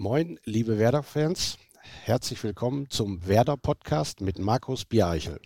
[0.00, 1.58] Moin, liebe Werder-Fans.
[2.04, 5.38] Herzlich willkommen zum Werder-Podcast mit Markus Biereichel.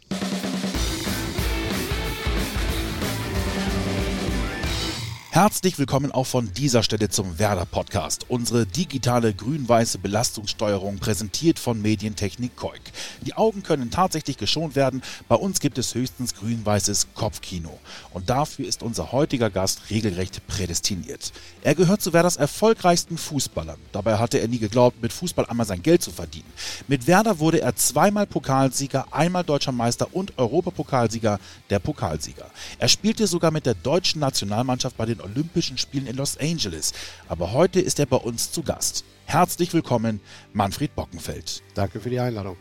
[5.34, 8.26] Herzlich willkommen auch von dieser Stelle zum Werder Podcast.
[8.28, 12.92] Unsere digitale grün-weiße Belastungssteuerung präsentiert von Medientechnik Koik.
[13.22, 15.02] Die Augen können tatsächlich geschont werden.
[15.26, 17.80] Bei uns gibt es höchstens grün-weißes Kopfkino.
[18.12, 21.32] Und dafür ist unser heutiger Gast regelrecht prädestiniert.
[21.64, 23.80] Er gehört zu Werders erfolgreichsten Fußballern.
[23.90, 26.52] Dabei hatte er nie geglaubt, mit Fußball einmal sein Geld zu verdienen.
[26.86, 31.40] Mit Werder wurde er zweimal Pokalsieger, einmal deutscher Meister und Europapokalsieger,
[31.70, 32.46] der Pokalsieger.
[32.78, 36.92] Er spielte sogar mit der deutschen Nationalmannschaft bei den Olympischen Spielen in Los Angeles.
[37.28, 39.04] Aber heute ist er bei uns zu Gast.
[39.24, 40.20] Herzlich willkommen,
[40.52, 41.62] Manfred Bockenfeld.
[41.74, 42.56] Danke für die Einladung.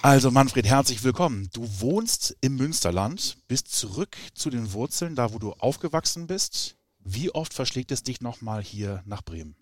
[0.00, 1.50] Also Manfred, herzlich willkommen.
[1.52, 6.76] Du wohnst im Münsterland, bist zurück zu den Wurzeln, da wo du aufgewachsen bist.
[7.04, 9.56] Wie oft verschlägt es dich nochmal hier nach Bremen?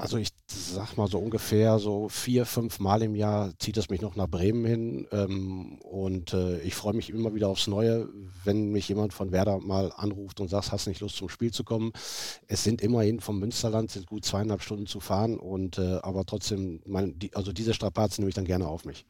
[0.00, 4.00] Also ich sag mal so ungefähr so vier, fünf Mal im Jahr zieht es mich
[4.00, 5.08] noch nach Bremen hin.
[5.10, 8.08] Ähm, und äh, ich freue mich immer wieder aufs Neue,
[8.44, 11.64] wenn mich jemand von Werder mal anruft und sagt, hast nicht Lust zum Spiel zu
[11.64, 11.90] kommen.
[12.46, 16.80] Es sind immerhin vom Münsterland, sind gut zweieinhalb Stunden zu fahren und äh, aber trotzdem,
[16.86, 19.04] mein, die, also diese Strapazen nehme ich dann gerne auf mich.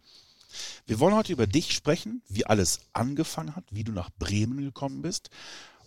[0.86, 5.02] Wir wollen heute über dich sprechen, wie alles angefangen hat, wie du nach Bremen gekommen
[5.02, 5.28] bist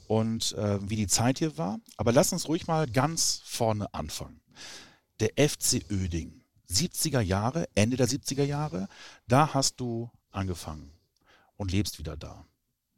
[0.05, 1.79] und äh, wie die Zeit hier war.
[1.97, 4.41] Aber lass uns ruhig mal ganz vorne anfangen
[5.21, 6.41] der FC Öding.
[6.69, 8.87] 70er Jahre, Ende der 70er Jahre,
[9.27, 10.91] da hast du angefangen
[11.57, 12.45] und lebst wieder da.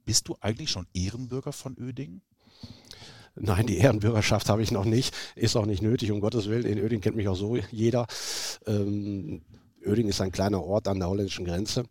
[0.06, 2.22] Bist du eigentlich schon Ehrenbürger von Öding?
[3.36, 5.16] Nein, die Ehrenbürgerschaft habe ich noch nicht.
[5.36, 6.66] Ist auch nicht nötig, um Gottes Willen.
[6.66, 8.06] In Öding kennt mich auch so jeder.
[8.68, 9.42] Ähm,
[9.84, 11.86] Öding ist ein kleiner Ort an der holländischen Grenze.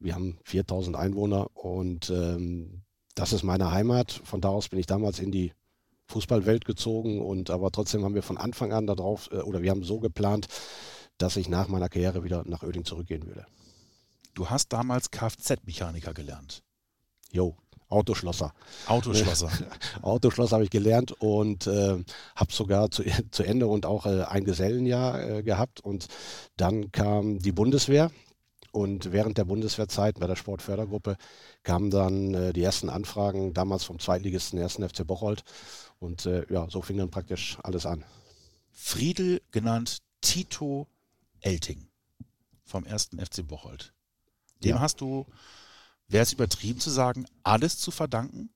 [0.00, 2.82] Wir haben 4000 Einwohner und ähm,
[3.14, 4.12] das ist meine Heimat.
[4.24, 5.52] Von da aus bin ich damals in die
[6.08, 9.84] Fußballwelt gezogen und aber trotzdem haben wir von Anfang an darauf äh, oder wir haben
[9.84, 10.48] so geplant,
[11.18, 13.46] dass ich nach meiner Karriere wieder nach Oeding zurückgehen würde.
[14.34, 16.62] Du hast damals Kfz-Mechaniker gelernt.
[17.30, 17.56] Jo,
[17.88, 18.52] Autoschlosser.
[18.86, 19.50] Autoschlosser.
[20.02, 21.96] Autoschlosser habe ich gelernt und äh,
[22.36, 25.80] habe sogar zu, zu Ende und auch äh, ein Gesellenjahr äh, gehabt.
[25.80, 26.06] Und
[26.56, 28.10] dann kam die Bundeswehr.
[28.70, 31.16] Und während der Bundeswehrzeit bei der Sportfördergruppe
[31.62, 34.74] kamen dann äh, die ersten Anfragen, damals vom Zweitligisten 1.
[34.74, 35.42] FC Bocholt.
[35.98, 38.04] Und äh, ja, so fing dann praktisch alles an.
[38.70, 40.86] Friedel genannt Tito
[41.40, 41.88] Elting
[42.64, 43.10] vom 1.
[43.18, 43.92] FC Bocholt.
[44.62, 44.80] Dem ja.
[44.80, 45.26] hast du,
[46.08, 48.50] wäre es übertrieben zu sagen, alles zu verdanken?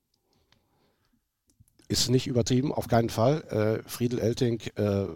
[1.88, 3.42] Ist nicht übertrieben, auf keinen Fall.
[3.84, 5.06] Äh, Friedel Elting äh,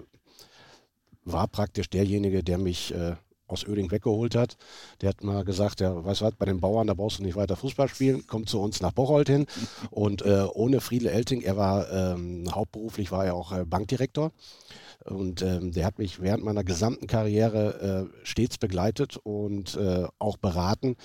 [1.24, 4.56] war praktisch derjenige, der mich äh, aus Öding weggeholt hat.
[5.00, 7.36] Der hat mal gesagt, ja, weißt du was, bei den Bauern, da brauchst du nicht
[7.36, 9.46] weiter Fußball spielen, komm zu uns nach Bocholt hin.
[9.90, 14.32] Und äh, ohne Friedle Elting, er war ähm, hauptberuflich, war er auch äh, Bankdirektor.
[15.04, 20.36] Und ähm, der hat mich während meiner gesamten Karriere äh, stets begleitet und äh, auch
[20.36, 20.96] beraten.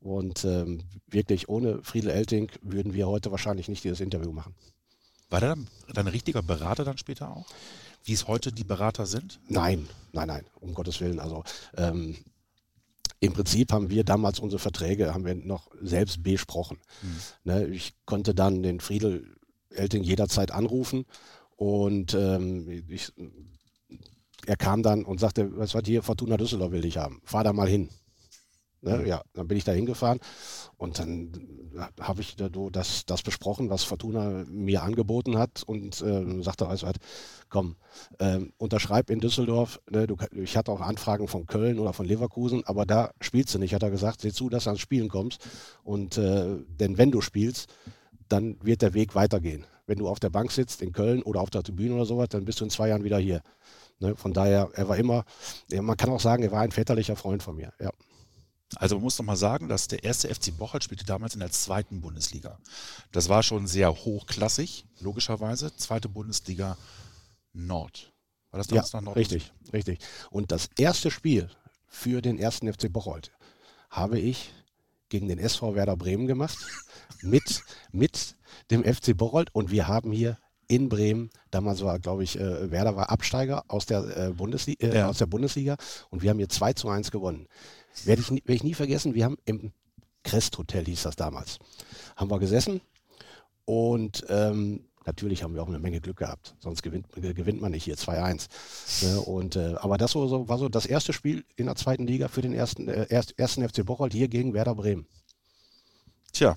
[0.00, 4.54] Und ähm, wirklich ohne Friedel Elting würden wir heute wahrscheinlich nicht dieses Interview machen.
[5.30, 7.46] War der dann dein richtiger Berater dann später auch?
[8.06, 9.40] Wie es heute die Berater sind?
[9.48, 11.18] Nein, nein, nein, um Gottes Willen.
[11.18, 11.44] Also
[11.76, 12.16] ähm,
[13.20, 16.78] im Prinzip haben wir damals unsere Verträge, haben wir noch selbst besprochen.
[17.02, 17.18] Mhm.
[17.44, 19.36] Ne, ich konnte dann den Friedel
[19.70, 21.04] Elting jederzeit anrufen
[21.56, 23.12] und ähm, ich,
[24.46, 27.52] er kam dann und sagte, was war hier, Fortuna Düsseldorf will ich haben, fahr da
[27.52, 27.88] mal hin.
[28.82, 30.20] Ne, ja, dann bin ich da hingefahren
[30.76, 31.32] und dann
[32.00, 36.82] habe ich da das, das besprochen, was Fortuna mir angeboten hat und äh, sagte, weißt
[36.82, 36.92] du
[37.48, 37.76] komm,
[38.18, 39.80] äh, unterschreib in Düsseldorf.
[39.90, 43.58] Ne, du, ich hatte auch Anfragen von Köln oder von Leverkusen, aber da spielst du
[43.58, 45.46] nicht, hat er gesagt, sieh zu, dass du ans Spielen kommst.
[45.82, 47.72] Und äh, denn wenn du spielst,
[48.28, 49.64] dann wird der Weg weitergehen.
[49.86, 52.44] Wenn du auf der Bank sitzt in Köln oder auf der Tribüne oder sowas, dann
[52.44, 53.40] bist du in zwei Jahren wieder hier.
[54.00, 55.24] Ne, von daher, er war immer,
[55.72, 57.72] man kann auch sagen, er war ein väterlicher Freund von mir.
[57.80, 57.90] Ja.
[58.74, 61.52] Also man muss noch mal sagen, dass der erste FC Bocholt spielte damals in der
[61.52, 62.58] zweiten Bundesliga.
[63.12, 65.74] Das war schon sehr hochklassig, logischerweise.
[65.76, 66.76] Zweite Bundesliga
[67.52, 68.12] Nord.
[68.50, 69.16] War das damals ja, noch Nord?
[69.16, 70.00] Richtig, richtig.
[70.30, 71.48] Und das erste Spiel
[71.86, 73.32] für den ersten FC Bocholt
[73.88, 74.52] habe ich
[75.08, 76.58] gegen den SV Werder Bremen gemacht
[77.22, 77.62] mit,
[77.92, 78.36] mit
[78.70, 81.30] dem FC Bocholt und wir haben hier in Bremen.
[81.50, 85.08] Damals war, glaube ich, äh, Werder war Absteiger aus der, äh, Bundesliga, äh, ja.
[85.08, 85.76] aus der Bundesliga
[86.10, 87.46] und wir haben hier 2 zu 1 gewonnen.
[88.04, 89.72] Werde ich, werd ich nie vergessen, wir haben im
[90.22, 91.58] Crest Hotel, hieß das damals,
[92.16, 92.80] haben wir gesessen
[93.64, 97.84] und ähm, natürlich haben wir auch eine Menge Glück gehabt, sonst gewinnt, gewinnt man nicht
[97.84, 98.48] hier 2-1.
[99.02, 99.20] Ne?
[99.20, 102.28] Und, äh, aber das war so, war so das erste Spiel in der zweiten Liga
[102.28, 105.06] für den ersten, äh, ersten FC Bocholt hier gegen Werder Bremen.
[106.32, 106.56] Tja,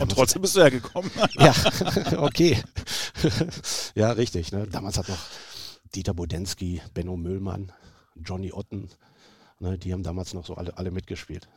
[0.00, 1.10] und trotzdem bist du ja gekommen.
[1.38, 1.54] ja,
[2.18, 2.56] okay.
[3.94, 4.52] Ja, richtig.
[4.52, 4.66] Ne?
[4.66, 5.24] Damals hat noch
[5.94, 7.72] Dieter Bodensky, Benno Müllmann,
[8.16, 8.90] Johnny Otten,
[9.60, 9.78] ne?
[9.78, 11.48] die haben damals noch so alle, alle mitgespielt.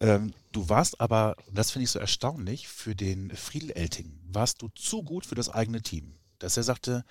[0.00, 4.68] Ähm, du warst aber, das finde ich so erstaunlich, für den Friedel Elting warst du
[4.68, 7.04] zu gut für das eigene Team, dass er sagte,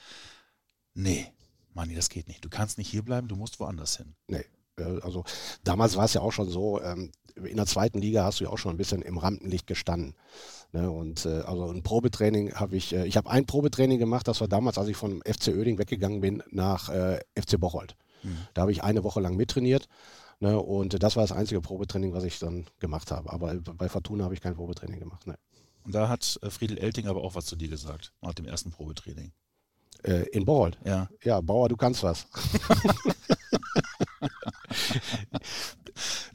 [0.94, 1.28] nee,
[1.74, 2.44] Manni, das geht nicht.
[2.44, 4.16] Du kannst nicht hierbleiben, du musst woanders hin.
[4.28, 4.46] Nee,
[4.78, 5.24] also
[5.64, 8.50] damals war es ja auch schon so, ähm, in der zweiten Liga hast du ja
[8.50, 10.16] auch schon ein bisschen im Rampenlicht gestanden.
[10.72, 10.90] Ne?
[10.90, 14.48] Und äh, also ein Probetraining habe ich, äh, ich habe ein Probetraining gemacht, das war
[14.48, 17.96] damals, als ich von FC Oeding weggegangen bin nach äh, FC Bocholt.
[18.24, 18.38] Mhm.
[18.54, 19.88] Da habe ich eine Woche lang mittrainiert.
[20.40, 20.60] Ne?
[20.60, 23.32] Und das war das einzige Probetraining, was ich dann gemacht habe.
[23.32, 25.26] Aber bei Fortuna habe ich kein Probetraining gemacht.
[25.28, 25.38] Ne.
[25.84, 29.32] Und da hat Friedel Elting aber auch was zu dir gesagt, nach dem ersten Probetraining.
[30.32, 30.78] In Bocholt?
[30.86, 31.10] Ja.
[31.24, 32.28] Ja, Bauer, du kannst was.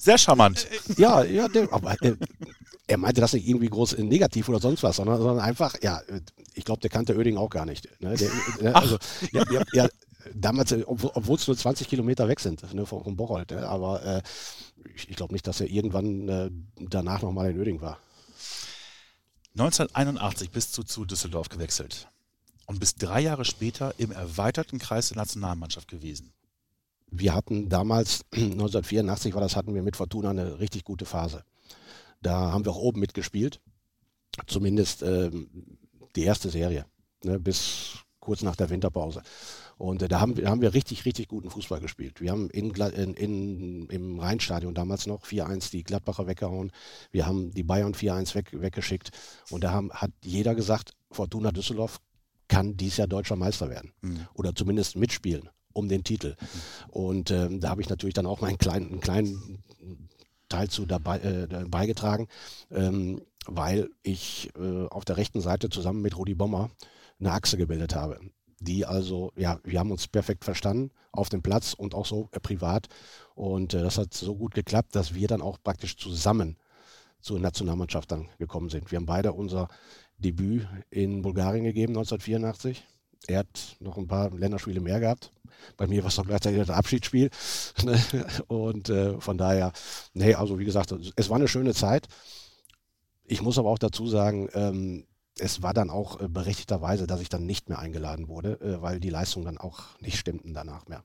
[0.02, 0.66] Sehr charmant.
[0.96, 2.16] Ja, ja, der, aber äh,
[2.88, 6.00] er meinte das nicht irgendwie groß negativ oder sonst was, sondern, sondern einfach, ja,
[6.54, 7.88] ich glaube, der kannte Oeding auch gar nicht.
[8.00, 8.16] Ne?
[8.16, 8.98] Der, also,
[9.30, 9.88] ja, ja, ja,
[10.34, 13.64] damals, äh, obwohl es nur 20 Kilometer weg sind ne, vom, vom Bocholt, ne?
[13.64, 14.22] aber äh,
[14.96, 16.50] ich, ich glaube nicht, dass er irgendwann äh,
[16.80, 18.00] danach nochmal in Oeding war.
[19.52, 22.08] 1981 bist du zu Düsseldorf gewechselt
[22.66, 26.32] und bist drei Jahre später im erweiterten Kreis der Nationalmannschaft gewesen
[27.12, 31.44] wir hatten damals, 1984 war das, hatten wir mit Fortuna eine richtig gute Phase.
[32.22, 33.60] Da haben wir auch oben mitgespielt,
[34.46, 35.48] zumindest ähm,
[36.16, 36.86] die erste Serie,
[37.22, 39.22] ne, bis kurz nach der Winterpause.
[39.76, 42.20] Und äh, da haben, haben wir richtig, richtig guten Fußball gespielt.
[42.20, 46.70] Wir haben in, in, in, im Rheinstadion damals noch 4-1 die Gladbacher weggehauen.
[47.10, 49.10] Wir haben die Bayern 4-1 weg, weggeschickt.
[49.50, 52.00] Und da haben, hat jeder gesagt, Fortuna Düsseldorf
[52.52, 53.92] kann dies Jahr deutscher Meister werden.
[54.02, 54.26] Mhm.
[54.34, 56.36] Oder zumindest mitspielen um den Titel.
[56.88, 59.64] Und ähm, da habe ich natürlich dann auch meinen kleinen, einen kleinen
[60.50, 62.28] Teil zu dabei äh, beigetragen,
[62.70, 66.68] ähm, weil ich äh, auf der rechten Seite zusammen mit Rudi Bommer
[67.18, 68.20] eine Achse gebildet habe.
[68.60, 72.40] Die also, ja, wir haben uns perfekt verstanden auf dem Platz und auch so äh,
[72.40, 72.88] privat.
[73.34, 76.58] Und äh, das hat so gut geklappt, dass wir dann auch praktisch zusammen
[77.22, 78.90] zur Nationalmannschaft dann gekommen sind.
[78.90, 79.68] Wir haben beide unser
[80.18, 82.84] Debüt in Bulgarien gegeben, 1984.
[83.28, 85.30] Er hat noch ein paar Länderspiele mehr gehabt.
[85.76, 87.30] Bei mir war es noch gleichzeitig das Abschiedsspiel.
[88.48, 89.72] Und äh, von daher,
[90.12, 92.08] nee, also wie gesagt, es war eine schöne Zeit.
[93.24, 95.06] Ich muss aber auch dazu sagen, ähm,
[95.38, 99.00] es war dann auch äh, berechtigterweise, dass ich dann nicht mehr eingeladen wurde, äh, weil
[99.00, 101.04] die Leistungen dann auch nicht stimmten danach mehr.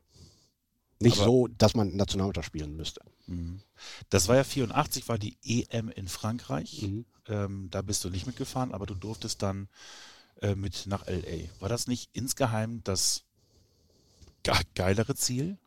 [0.99, 3.01] Nicht aber so, dass man Nationalmannschaft spielen müsste.
[3.27, 3.61] Mhm.
[4.09, 6.83] Das war ja 84, war die EM in Frankreich.
[6.83, 7.05] Mhm.
[7.27, 9.67] Ähm, da bist du nicht mitgefahren, aber du durftest dann
[10.41, 11.49] äh, mit nach LA.
[11.59, 13.23] War das nicht insgeheim das
[14.75, 15.57] geilere Ziel?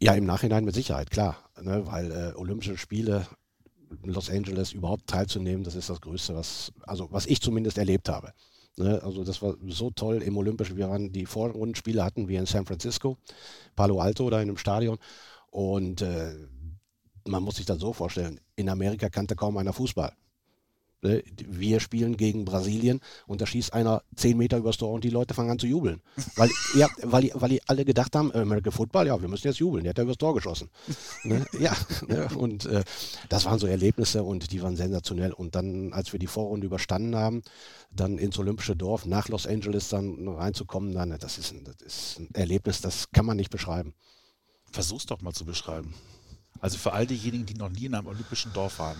[0.00, 1.36] Ja, im Nachhinein mit Sicherheit, klar.
[1.60, 3.26] Ne, weil äh, Olympische Spiele
[4.02, 8.08] in Los Angeles überhaupt teilzunehmen, das ist das Größte, was, also was ich zumindest erlebt
[8.08, 8.32] habe.
[8.78, 10.76] Ne, also das war so toll im Olympischen.
[10.76, 13.16] Wir waren die Vorrundenspiele hatten wir in San Francisco,
[13.74, 14.98] Palo Alto oder in einem Stadion.
[15.50, 16.34] Und äh,
[17.26, 20.12] man muss sich das so vorstellen, in Amerika kannte kaum einer Fußball.
[21.06, 25.10] Ne, wir spielen gegen Brasilien und da schießt einer zehn Meter übers Tor und die
[25.10, 26.02] Leute fangen an zu jubeln.
[26.34, 29.60] Weil, ja, weil, die, weil die alle gedacht haben, American Football, ja, wir müssen jetzt
[29.60, 30.68] jubeln, der hat ja übers Tor geschossen.
[31.22, 31.46] ne?
[31.60, 31.76] Ja,
[32.08, 32.28] ne?
[32.36, 32.82] und äh,
[33.28, 35.32] das waren so Erlebnisse und die waren sensationell.
[35.32, 37.42] Und dann, als wir die Vorrunde überstanden haben,
[37.92, 42.18] dann ins Olympische Dorf nach Los Angeles dann reinzukommen, dann, das ist, ein, das ist
[42.18, 43.94] ein Erlebnis, das kann man nicht beschreiben.
[44.72, 45.94] Versuch's doch mal zu beschreiben.
[46.60, 48.96] Also für all diejenigen, die noch nie in einem olympischen Dorf waren.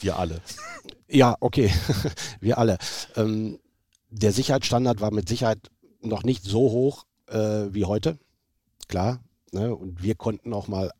[0.00, 0.40] Wir alle.
[1.08, 1.72] Ja, okay,
[2.40, 2.78] wir alle.
[3.14, 3.60] Ähm,
[4.10, 8.18] der Sicherheitsstandard war mit Sicherheit noch nicht so hoch äh, wie heute,
[8.88, 9.20] klar.
[9.52, 9.72] Ne?
[9.72, 10.90] Und wir konnten auch mal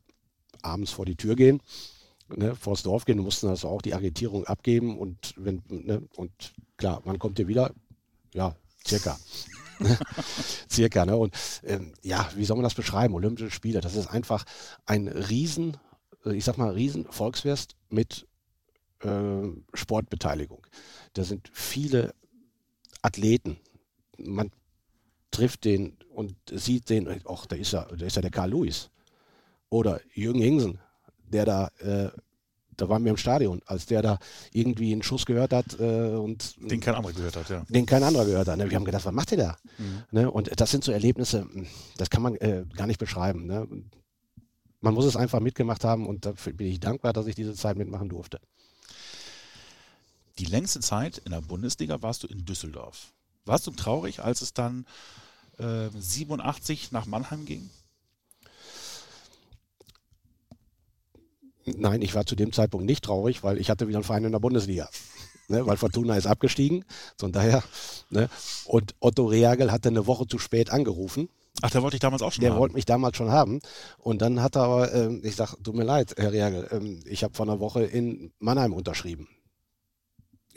[0.61, 1.61] abends vor die Tür gehen,
[2.29, 2.55] ne?
[2.55, 6.07] vor das Dorf gehen, mussten also auch die Agitierung abgeben und wenn, ne?
[6.15, 6.31] und
[6.77, 7.73] klar, wann kommt ihr wieder?
[8.33, 9.17] Ja, circa.
[10.71, 11.17] circa, ne?
[11.17, 13.13] Und ähm, ja, wie soll man das beschreiben?
[13.13, 14.45] Olympische Spiele, das ist einfach
[14.85, 15.77] ein riesen,
[16.25, 18.25] ich sag mal, riesen Volksfest mit
[19.01, 20.65] äh, Sportbeteiligung.
[21.13, 22.13] Da sind viele
[23.01, 23.57] Athleten.
[24.17, 24.51] Man
[25.31, 28.89] trifft den und sieht den, ach, da ist er, da ist ja der Karl Lewis.
[29.69, 30.79] Oder Jürgen Hingsen,
[31.27, 32.09] der da, äh,
[32.75, 34.19] da waren wir im Stadion, als der da
[34.51, 37.65] irgendwie einen Schuss gehört hat äh, und den kein anderer gehört hat, ja.
[37.69, 38.57] Den kein anderer gehört hat.
[38.57, 38.69] Ne?
[38.69, 39.57] Wir haben gedacht, was macht der da?
[39.77, 40.03] Mhm.
[40.11, 40.31] Ne?
[40.31, 41.47] Und das sind so Erlebnisse,
[41.97, 43.45] das kann man äh, gar nicht beschreiben.
[43.45, 43.67] Ne?
[44.79, 47.77] Man muss es einfach mitgemacht haben und dafür bin ich dankbar, dass ich diese Zeit
[47.77, 48.39] mitmachen durfte.
[50.39, 53.13] Die längste Zeit in der Bundesliga warst du in Düsseldorf.
[53.45, 54.85] Warst du traurig, als es dann
[55.57, 57.69] äh, 87 nach Mannheim ging?
[61.65, 64.31] Nein, ich war zu dem Zeitpunkt nicht traurig, weil ich hatte wieder einen Verein in
[64.31, 64.89] der Bundesliga.
[65.47, 66.85] ne, weil Fortuna ist abgestiegen.
[67.17, 67.63] Von daher,
[68.09, 68.29] ne,
[68.65, 71.29] und Otto Reagel hatte eine Woche zu spät angerufen.
[71.61, 72.59] Ach, der wollte ich damals auch schon Der haben.
[72.59, 73.59] wollte mich damals schon haben.
[73.97, 77.23] Und dann hat er aber, ähm, ich sag, tut mir leid, Herr Reagel, ähm, ich
[77.23, 79.27] habe vor einer Woche in Mannheim unterschrieben.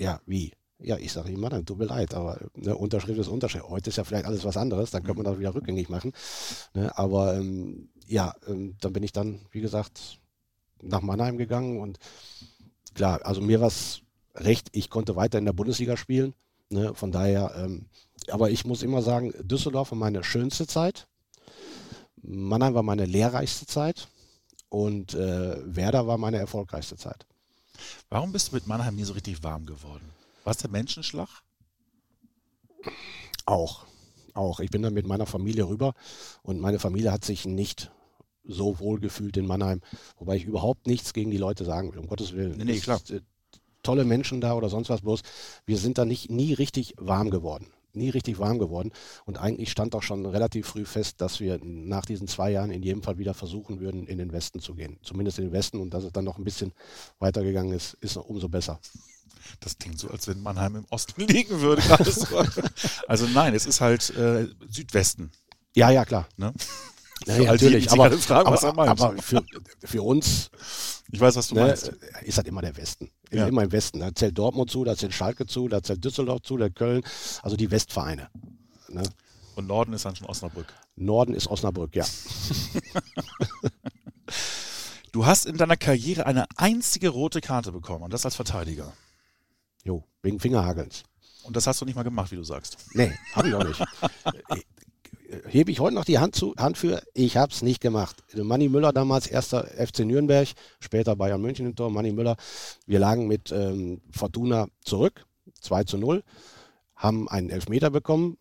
[0.00, 0.52] Ja, wie?
[0.78, 3.68] Ja, ich sage ihm, Mannheim, tut mir leid, aber ne, Unterschrift ist Unterschrift.
[3.68, 6.12] Heute ist ja vielleicht alles was anderes, dann könnte man das wieder rückgängig machen.
[6.72, 10.18] Ne, aber ähm, ja, ähm, dann bin ich dann, wie gesagt,
[10.80, 11.98] nach Mannheim gegangen und
[12.94, 14.00] klar, also mir war es
[14.34, 16.32] recht, ich konnte weiter in der Bundesliga spielen.
[16.70, 17.84] Ne, von daher, ähm,
[18.30, 21.08] aber ich muss immer sagen, Düsseldorf war meine schönste Zeit.
[22.22, 24.08] Mannheim war meine lehrreichste Zeit
[24.70, 27.26] und äh, Werder war meine erfolgreichste Zeit.
[28.08, 30.10] Warum bist du mit Mannheim nie so richtig warm geworden?
[30.44, 31.28] War es der Menschenschlag?
[33.46, 33.84] Auch,
[34.34, 34.60] auch.
[34.60, 35.94] Ich bin dann mit meiner Familie rüber
[36.42, 37.90] und meine Familie hat sich nicht
[38.44, 39.80] so wohl gefühlt in Mannheim,
[40.18, 42.56] wobei ich überhaupt nichts gegen die Leute sagen will, um Gottes Willen.
[42.56, 42.96] Nee, nee, klar.
[42.96, 43.20] ist, äh,
[43.82, 45.22] tolle Menschen da oder sonst was bloß.
[45.66, 47.66] Wir sind da nicht nie richtig warm geworden.
[47.92, 48.92] Nie richtig warm geworden.
[49.24, 52.82] Und eigentlich stand auch schon relativ früh fest, dass wir nach diesen zwei Jahren in
[52.82, 54.98] jedem Fall wieder versuchen würden, in den Westen zu gehen.
[55.02, 55.80] Zumindest in den Westen.
[55.80, 56.72] Und dass es dann noch ein bisschen
[57.18, 58.80] weitergegangen ist, ist umso besser.
[59.60, 61.82] Das klingt so, als wenn Mannheim im Osten liegen würde.
[62.04, 62.26] so.
[63.08, 65.30] also nein, es ist halt äh, Südwesten.
[65.74, 66.28] Ja, ja, klar.
[66.36, 66.52] Ne?
[67.26, 67.86] Ja, ja, all die, natürlich.
[67.86, 69.42] die aber fragen, er aber, aber für,
[69.84, 70.50] für uns
[71.12, 71.92] Ich weiß, was du ne, meinst.
[72.22, 73.10] ist halt immer der Westen.
[73.30, 73.46] Ja.
[73.46, 74.00] Immer im Westen.
[74.00, 77.02] Da zählt Dortmund zu, da zählt Schalke zu, da zählt Düsseldorf zu, da Köln.
[77.42, 78.28] Also die Westvereine.
[78.88, 79.02] Ne?
[79.56, 80.72] Und Norden ist dann schon Osnabrück.
[80.96, 82.04] Norden ist Osnabrück, ja.
[85.12, 88.92] Du hast in deiner Karriere eine einzige rote Karte bekommen und das als Verteidiger.
[89.82, 91.02] Jo, wegen Fingerhakelns.
[91.42, 92.76] Und das hast du nicht mal gemacht, wie du sagst.
[92.92, 93.80] Nee, habe ich auch nicht.
[95.46, 98.16] Hebe ich heute noch die Hand, zu, Hand für, ich habe es nicht gemacht.
[98.34, 100.48] Manni Müller damals, erster FC Nürnberg,
[100.80, 102.36] später Bayern München im Tor, Manni Müller.
[102.86, 105.24] Wir lagen mit ähm, Fortuna zurück,
[105.60, 106.24] 2 zu 0,
[106.96, 108.38] haben einen Elfmeter bekommen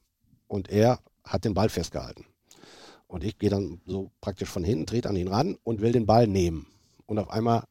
[0.47, 2.25] und er hat den Ball festgehalten.
[3.07, 6.07] Und ich gehe dann so praktisch von hinten, trete an ihn ran und will den
[6.07, 6.65] Ball nehmen.
[7.05, 7.65] Und auf einmal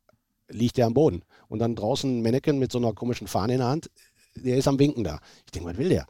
[0.48, 1.22] liegt er am Boden.
[1.48, 3.90] Und dann draußen Mannequin mit so einer komischen Fahne in der Hand,
[4.37, 5.18] der ist am Winken da.
[5.44, 6.06] Ich denke, was will der?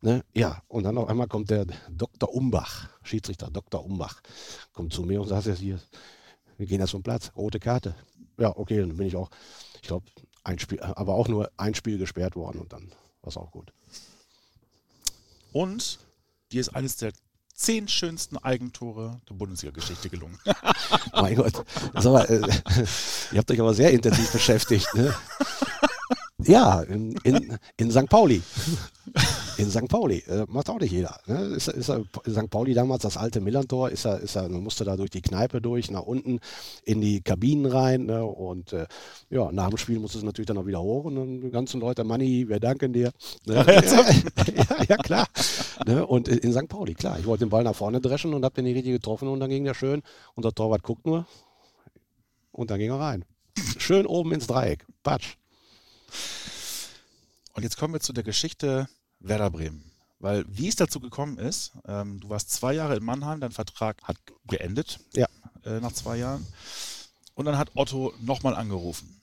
[0.00, 0.24] Ne?
[0.34, 2.32] Ja, und dann auf einmal kommt der Dr.
[2.32, 3.84] Umbach, Schiedsrichter Dr.
[3.84, 4.20] Umbach,
[4.72, 5.80] kommt zu mir und sagt jetzt hier,
[6.58, 7.94] wir gehen jetzt vom Platz, rote Karte.
[8.38, 9.30] Ja, okay, dann bin ich auch,
[9.74, 10.06] ich glaube,
[10.44, 12.88] ein Spiel, aber auch nur ein Spiel gesperrt worden und dann
[13.22, 13.72] war es auch gut.
[15.52, 15.98] Und
[16.52, 17.12] dir ist eines der
[17.54, 20.38] zehn schönsten Eigentore der Bundesliga-Geschichte gelungen.
[21.12, 22.40] mein Gott, sag mal, äh,
[23.32, 24.86] ihr habt euch aber sehr intensiv beschäftigt.
[24.94, 25.14] Ne?
[26.38, 28.08] Ja, in, in, in St.
[28.08, 28.42] Pauli.
[29.58, 29.88] In St.
[29.88, 30.18] Pauli.
[30.26, 31.18] Äh, macht auch nicht jeder.
[31.26, 31.38] Ne?
[31.56, 32.50] Ist, ist er, St.
[32.50, 35.60] Pauli damals das alte Millantor, ist er, ist er, man musste da durch die Kneipe
[35.60, 36.40] durch, nach unten
[36.84, 38.06] in die Kabinen rein.
[38.06, 38.24] Ne?
[38.24, 38.86] Und äh,
[39.30, 41.80] ja, nach dem Spiel musste es natürlich dann auch wieder hoch und dann die ganzen
[41.80, 43.12] Leute, Manni, wir danken dir.
[43.46, 43.54] Ne?
[43.64, 45.26] ja, ja, klar.
[45.86, 46.06] Ne?
[46.06, 46.68] Und in St.
[46.68, 47.18] Pauli, klar.
[47.18, 49.50] Ich wollte den Ball nach vorne dreschen und habe den nicht richtig getroffen und dann
[49.50, 50.02] ging der schön.
[50.34, 51.26] Und der Torwart guckt nur
[52.52, 53.24] und dann ging er rein.
[53.78, 54.84] Schön oben ins Dreieck.
[55.02, 55.36] Patsch.
[57.54, 58.88] Und jetzt kommen wir zu der Geschichte
[59.20, 59.90] Werder Bremen.
[60.18, 64.02] Weil wie es dazu gekommen ist, ähm, du warst zwei Jahre in Mannheim, dein Vertrag
[64.02, 65.26] hat geendet Ja.
[65.64, 66.46] äh, nach zwei Jahren.
[67.34, 69.20] Und dann hat Otto nochmal angerufen.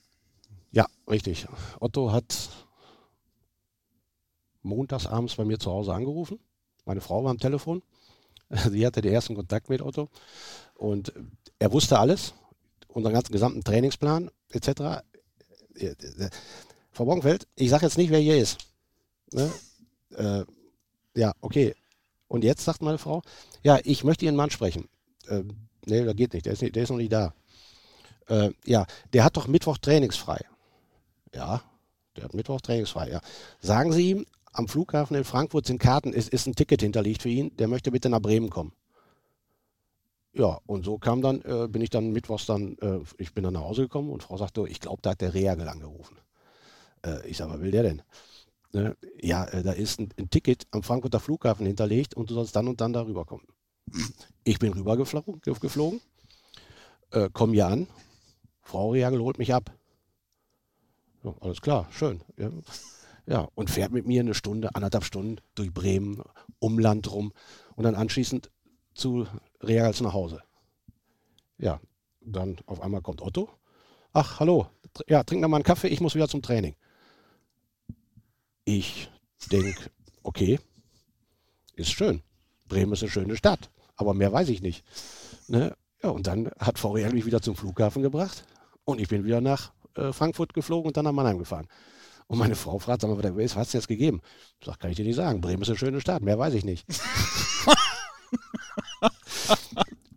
[0.70, 1.46] Ja, richtig.
[1.80, 2.48] Otto hat
[4.62, 6.38] montags abends bei mir zu Hause angerufen.
[6.84, 7.82] Meine Frau war am Telefon.
[8.70, 10.08] Sie hatte den ersten Kontakt mit Otto.
[10.74, 11.12] Und
[11.58, 12.34] er wusste alles,
[12.88, 15.02] unseren ganzen gesamten Trainingsplan etc.
[16.92, 18.58] Frau Bonkenfeld, ich sage jetzt nicht, wer hier ist.
[19.32, 19.52] Ne?
[20.14, 20.44] Äh,
[21.14, 21.74] ja, okay.
[22.28, 23.22] Und jetzt sagt meine Frau,
[23.62, 24.88] ja, ich möchte Ihren Mann sprechen.
[25.28, 25.42] Äh,
[25.86, 27.34] nee, das geht nicht, der ist, nicht, der ist noch nicht da.
[28.28, 30.40] Äh, ja, der hat doch Mittwoch trainingsfrei.
[31.34, 31.62] Ja,
[32.16, 33.20] der hat Mittwoch trainingsfrei, ja.
[33.60, 37.28] Sagen Sie ihm, am Flughafen in Frankfurt sind Karten, ist, ist ein Ticket hinterlegt für
[37.28, 38.72] ihn, der möchte bitte nach Bremen kommen.
[40.32, 43.54] Ja, und so kam dann, äh, bin ich dann mittwochs dann, äh, ich bin dann
[43.54, 46.16] nach Hause gekommen und Frau sagte, ich glaube, da hat der Reagel angerufen.
[47.04, 48.02] Äh, ich sage, was will der denn?
[48.74, 48.96] Ne?
[49.22, 52.66] Ja, äh, da ist ein, ein Ticket am Frankfurter Flughafen hinterlegt und du sollst dann
[52.66, 53.46] und dann darüber kommen.
[54.42, 56.00] Ich bin rübergeflogen, ge- geflogen,
[57.12, 57.86] äh, komm hier an,
[58.62, 59.72] Frau Reagel holt mich ab.
[61.22, 62.20] Ja, alles klar, schön.
[62.36, 62.50] Ja.
[63.26, 66.22] ja, und fährt mit mir eine Stunde, anderthalb Stunden durch Bremen,
[66.58, 67.32] Umland rum
[67.76, 68.50] und dann anschließend
[68.94, 69.26] zu
[69.62, 70.42] Reagels nach Hause.
[71.58, 71.80] Ja,
[72.20, 73.48] dann auf einmal kommt Otto.
[74.12, 74.66] Ach, hallo,
[75.06, 76.74] ja, trink noch mal einen Kaffee, ich muss wieder zum Training.
[78.64, 79.10] Ich
[79.50, 79.90] denke,
[80.22, 80.58] okay,
[81.74, 82.22] ist schön.
[82.66, 84.84] Bremen ist eine schöne Stadt, aber mehr weiß ich nicht.
[85.48, 85.76] Ne?
[86.02, 88.44] Ja, und dann hat Reagel mich wieder zum Flughafen gebracht
[88.84, 91.68] und ich bin wieder nach äh, Frankfurt geflogen und dann nach Mannheim gefahren.
[92.26, 94.22] Und meine Frau fragt, sag mal, was hat es jetzt gegeben?
[94.58, 95.42] Ich sage, kann ich dir nicht sagen.
[95.42, 96.86] Bremen ist eine schöne Stadt, mehr weiß ich nicht.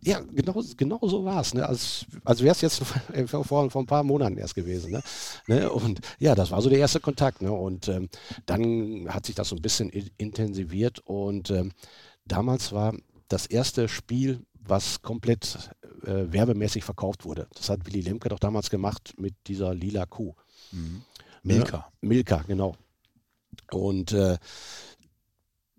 [0.08, 1.54] ja, genau, genau so war es.
[1.54, 1.66] Ne?
[1.66, 2.82] Also, also wäre es jetzt
[3.26, 4.92] vor, vor, ein paar Monaten erst gewesen.
[4.92, 5.02] Ne?
[5.46, 5.70] ne?
[5.70, 7.42] Und ja, das war so der erste Kontakt.
[7.42, 7.52] Ne?
[7.52, 8.08] Und ähm,
[8.46, 11.00] dann hat sich das so ein bisschen intensiviert.
[11.00, 11.72] Und ähm,
[12.24, 12.94] damals war
[13.28, 15.70] das erste Spiel, was komplett
[16.04, 17.48] äh, werbemäßig verkauft wurde.
[17.54, 20.34] Das hat Willy Lemke doch damals gemacht mit dieser lila Kuh.
[20.72, 21.02] Mhm.
[21.42, 21.76] Milka.
[21.76, 22.76] Ja, Milka, genau.
[23.70, 24.38] Und äh,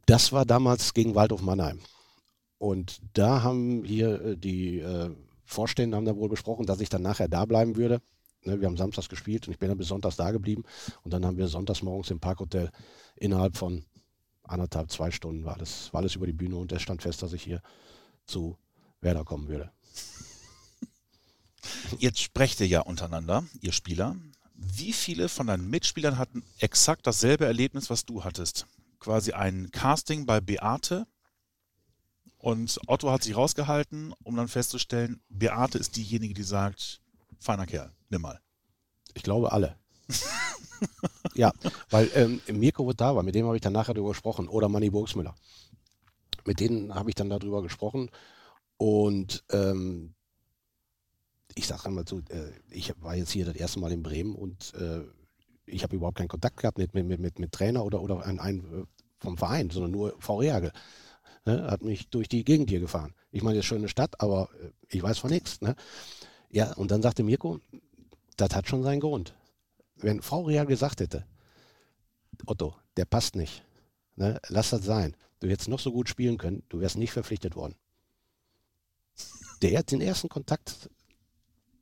[0.06, 1.80] das war damals gegen Waldhof Mannheim.
[2.60, 5.10] Und da haben hier äh, die äh,
[5.46, 8.02] Vorstände haben da wohl besprochen, dass ich dann nachher da bleiben würde.
[8.44, 10.64] Ne, wir haben samstags gespielt und ich bin dann bis sonntags da geblieben.
[11.04, 12.70] Und dann haben wir sonntags morgens im Parkhotel
[13.16, 13.86] innerhalb von
[14.44, 17.34] anderthalb, zwei Stunden war alles, war alles über die Bühne und es stand fest, dass
[17.34, 17.62] ich hier
[18.26, 18.58] zu
[19.02, 19.72] Werder kommen würde.
[22.00, 24.16] Jetzt sprecht ihr ja untereinander, ihr Spieler.
[24.54, 28.68] Wie viele von deinen Mitspielern hatten exakt dasselbe Erlebnis, was du hattest?
[29.00, 31.08] Quasi ein Casting bei Beate
[32.40, 37.02] und Otto hat sich rausgehalten, um dann festzustellen, Beate ist diejenige, die sagt,
[37.38, 38.40] feiner Kerl, nimm mal.
[39.14, 39.78] Ich glaube alle.
[41.36, 41.52] ja,
[41.90, 44.70] weil ähm, Mirko wird da war, mit dem habe ich dann nachher darüber gesprochen, oder
[44.70, 45.36] Manny Burgsmüller.
[46.46, 48.10] Mit denen habe ich dann darüber gesprochen
[48.78, 50.16] und ähm,
[51.56, 54.74] ich sage einmal zu, äh, ich war jetzt hier das erste Mal in Bremen und
[54.76, 55.02] äh,
[55.66, 58.60] ich habe überhaupt keinen Kontakt gehabt mit, mit, mit, mit Trainer oder, oder ein, ein,
[58.60, 58.86] äh,
[59.20, 60.38] vom Verein, sondern nur V.
[60.38, 60.72] Reagel.
[61.46, 63.14] Ne, hat mich durch die Gegend hier gefahren.
[63.32, 65.62] Ich meine, das ist eine schöne Stadt, aber äh, ich weiß von nichts.
[65.62, 65.76] Ne?
[66.50, 67.60] Ja, und dann sagte Mirko,
[68.38, 69.36] das hat schon seinen Grund.
[69.96, 71.26] Wenn Frau Real gesagt hätte,
[72.46, 73.64] Otto, der passt nicht,
[74.16, 74.40] ne?
[74.48, 75.16] lass das sein.
[75.40, 77.76] Du hättest noch so gut spielen können, du wärst nicht verpflichtet worden.
[79.62, 80.90] Der hat den ersten Kontakt,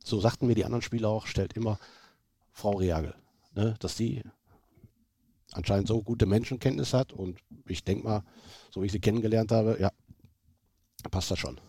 [0.04, 1.80] so sagten mir die anderen Spieler auch, stellt immer
[2.52, 3.16] Frau Reagel.
[3.54, 3.76] Ne?
[3.80, 4.24] Dass die
[5.54, 8.24] anscheinend so gute Menschenkenntnis hat und ich denke mal,
[8.72, 9.92] so wie ich sie kennengelernt habe, ja,
[11.10, 11.60] passt das schon.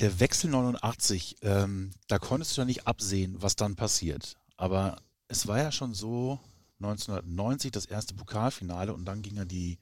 [0.00, 4.36] Der Wechsel 89, ähm, da konntest du ja nicht absehen, was dann passiert.
[4.56, 4.96] Aber
[5.28, 6.40] es war ja schon so
[6.80, 9.78] 1990 das erste Pokalfinale und dann ging ja die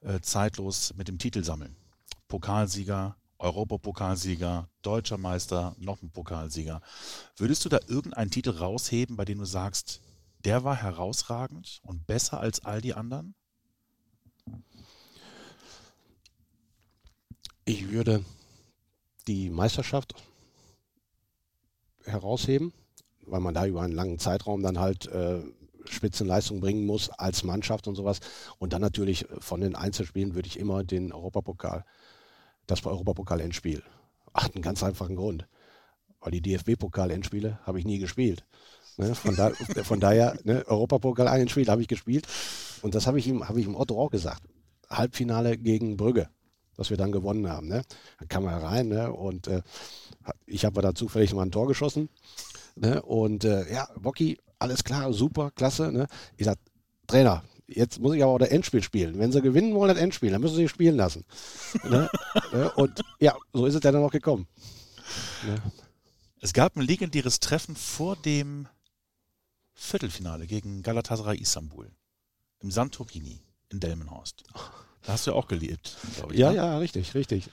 [0.00, 0.58] äh, Zeit
[0.96, 1.76] mit dem Titelsammeln.
[2.28, 6.80] Pokalsieger, Europapokalsieger, deutscher Meister, noch ein Pokalsieger.
[7.36, 10.00] Würdest du da irgendeinen Titel rausheben, bei dem du sagst,
[10.44, 13.34] der war herausragend und besser als all die anderen?
[17.64, 18.24] Ich würde
[19.26, 20.14] die Meisterschaft
[22.04, 22.72] herausheben,
[23.26, 25.42] weil man da über einen langen Zeitraum dann halt äh,
[25.84, 28.20] Spitzenleistung bringen muss als Mannschaft und sowas.
[28.58, 31.84] Und dann natürlich von den Einzelspielen würde ich immer den Europapokal
[32.68, 33.82] das war Europapokal-Endspiel.
[34.32, 35.48] Hat einen ganz einfachen Grund.
[36.20, 38.44] Weil die DFB-Pokal-Endspiele habe ich nie gespielt.
[38.96, 39.14] Ne?
[39.14, 39.50] Von, da,
[39.82, 42.28] von, daher, ne, Europapokal-Endspiel habe ich gespielt.
[42.82, 44.42] Und das habe ich ihm, habe ich ihm Otto auch gesagt.
[44.88, 46.28] Halbfinale gegen Brügge,
[46.76, 47.68] das wir dann gewonnen haben.
[47.68, 47.82] Ne?
[48.18, 49.12] Da kam er rein ne?
[49.12, 49.62] und äh,
[50.46, 52.08] ich habe da zufällig mal ein Tor geschossen.
[52.76, 53.02] Ne?
[53.02, 55.90] Und äh, ja, Bocky, alles klar, super, klasse.
[55.92, 56.06] Ne?
[56.36, 56.60] Ich sage,
[57.06, 59.18] Trainer, jetzt muss ich aber auch das Endspiel spielen.
[59.18, 61.24] Wenn sie gewinnen wollen, das Endspiel, dann müssen sie spielen lassen.
[61.84, 62.10] ne?
[62.52, 62.72] ne?
[62.72, 64.48] Und ja, so ist es dann auch gekommen.
[65.46, 65.62] Ne?
[66.40, 68.68] Es gab ein legendäres Treffen vor dem
[69.74, 71.90] Viertelfinale gegen Galatasaray Istanbul
[72.60, 74.44] im Santorini in Delmenhorst.
[75.02, 76.40] Da hast du ja auch gelebt, glaube ich.
[76.40, 76.56] Ja, ne?
[76.56, 77.50] ja, richtig, richtig.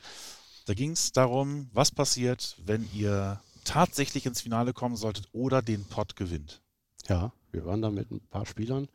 [0.65, 5.85] Da ging es darum, was passiert, wenn ihr tatsächlich ins Finale kommen solltet oder den
[5.85, 6.61] Pott gewinnt.
[7.07, 8.87] Ja, wir waren da mit ein paar Spielern.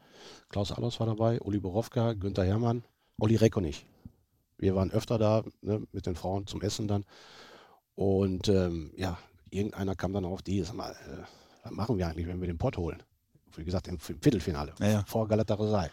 [0.49, 2.85] Klaus Allers war dabei, Uli Borowka, Günther Herrmann,
[3.18, 3.87] Olli Recko nicht.
[4.59, 7.05] Wir waren öfter da ne, mit den Frauen zum Essen dann.
[7.94, 9.18] Und ähm, ja,
[9.51, 11.25] irgendeiner kam dann auf die, sag mal, äh,
[11.62, 13.03] was machen wir eigentlich, wenn wir den Pott holen?
[13.57, 15.05] Wie gesagt, im Viertelfinale, ja, ja.
[15.07, 15.90] vor Galatasaray.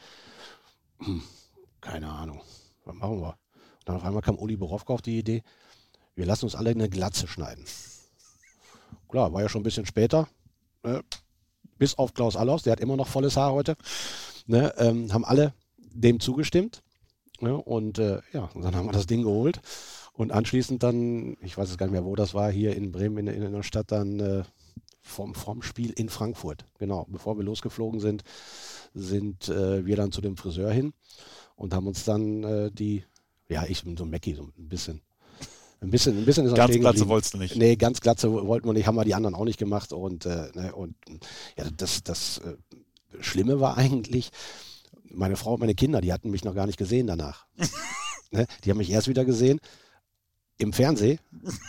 [1.00, 1.24] Hm,
[1.82, 2.42] keine Ahnung,
[2.86, 3.30] was machen wir?
[3.30, 3.36] Und
[3.86, 5.44] dann auf einmal kam Uli Borowka auf die Idee,
[6.16, 7.66] wir lassen uns alle eine Glatze schneiden.
[9.08, 10.28] Klar, war ja schon ein bisschen später.
[10.84, 11.04] Ne?
[11.78, 13.76] Bis auf Klaus Allaus, der hat immer noch volles Haar heute,
[14.46, 16.84] ne, ähm, haben alle dem zugestimmt.
[17.40, 19.62] Ne, und äh, ja, und dann haben wir das Ding geholt.
[20.14, 23.28] Und anschließend dann, ich weiß es gar nicht mehr, wo das war, hier in Bremen
[23.28, 24.44] in, in der Stadt dann äh,
[25.02, 26.66] vom, vom Spiel in Frankfurt.
[26.80, 28.24] Genau, bevor wir losgeflogen sind,
[28.96, 30.94] sind äh, wir dann zu dem Friseur hin
[31.56, 33.04] und haben uns dann äh, die,
[33.48, 35.02] ja, ich bin so Mackie, so ein bisschen
[35.80, 37.56] ein bisschen, ein bisschen ist Ganz Glatze wolltest du nicht.
[37.56, 39.94] Nee, ganz Glatze wollten wir nicht, haben wir die anderen auch nicht gemacht.
[39.94, 40.96] Und, äh, ne, und
[41.58, 42.56] ja, das, das äh,
[43.22, 44.32] Schlimme war eigentlich,
[45.12, 47.46] meine Frau und meine Kinder, die hatten mich noch gar nicht gesehen danach.
[48.32, 48.48] ne?
[48.64, 49.60] Die haben mich erst wieder gesehen
[50.58, 51.20] im Fernsehen,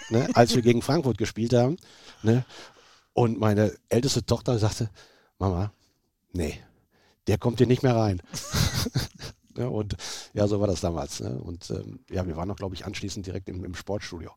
[0.08, 0.28] ne?
[0.34, 1.76] als wir gegen Frankfurt gespielt haben.
[2.22, 2.44] Ne?
[3.12, 4.90] Und meine älteste Tochter sagte,
[5.38, 5.72] Mama,
[6.32, 6.58] nee,
[7.26, 8.22] der kommt hier nicht mehr rein.
[9.58, 9.96] ja, und
[10.34, 11.20] ja, so war das damals.
[11.20, 11.38] Ne?
[11.40, 14.30] Und ähm, ja, wir waren noch, glaube ich, anschließend direkt im, im Sportstudio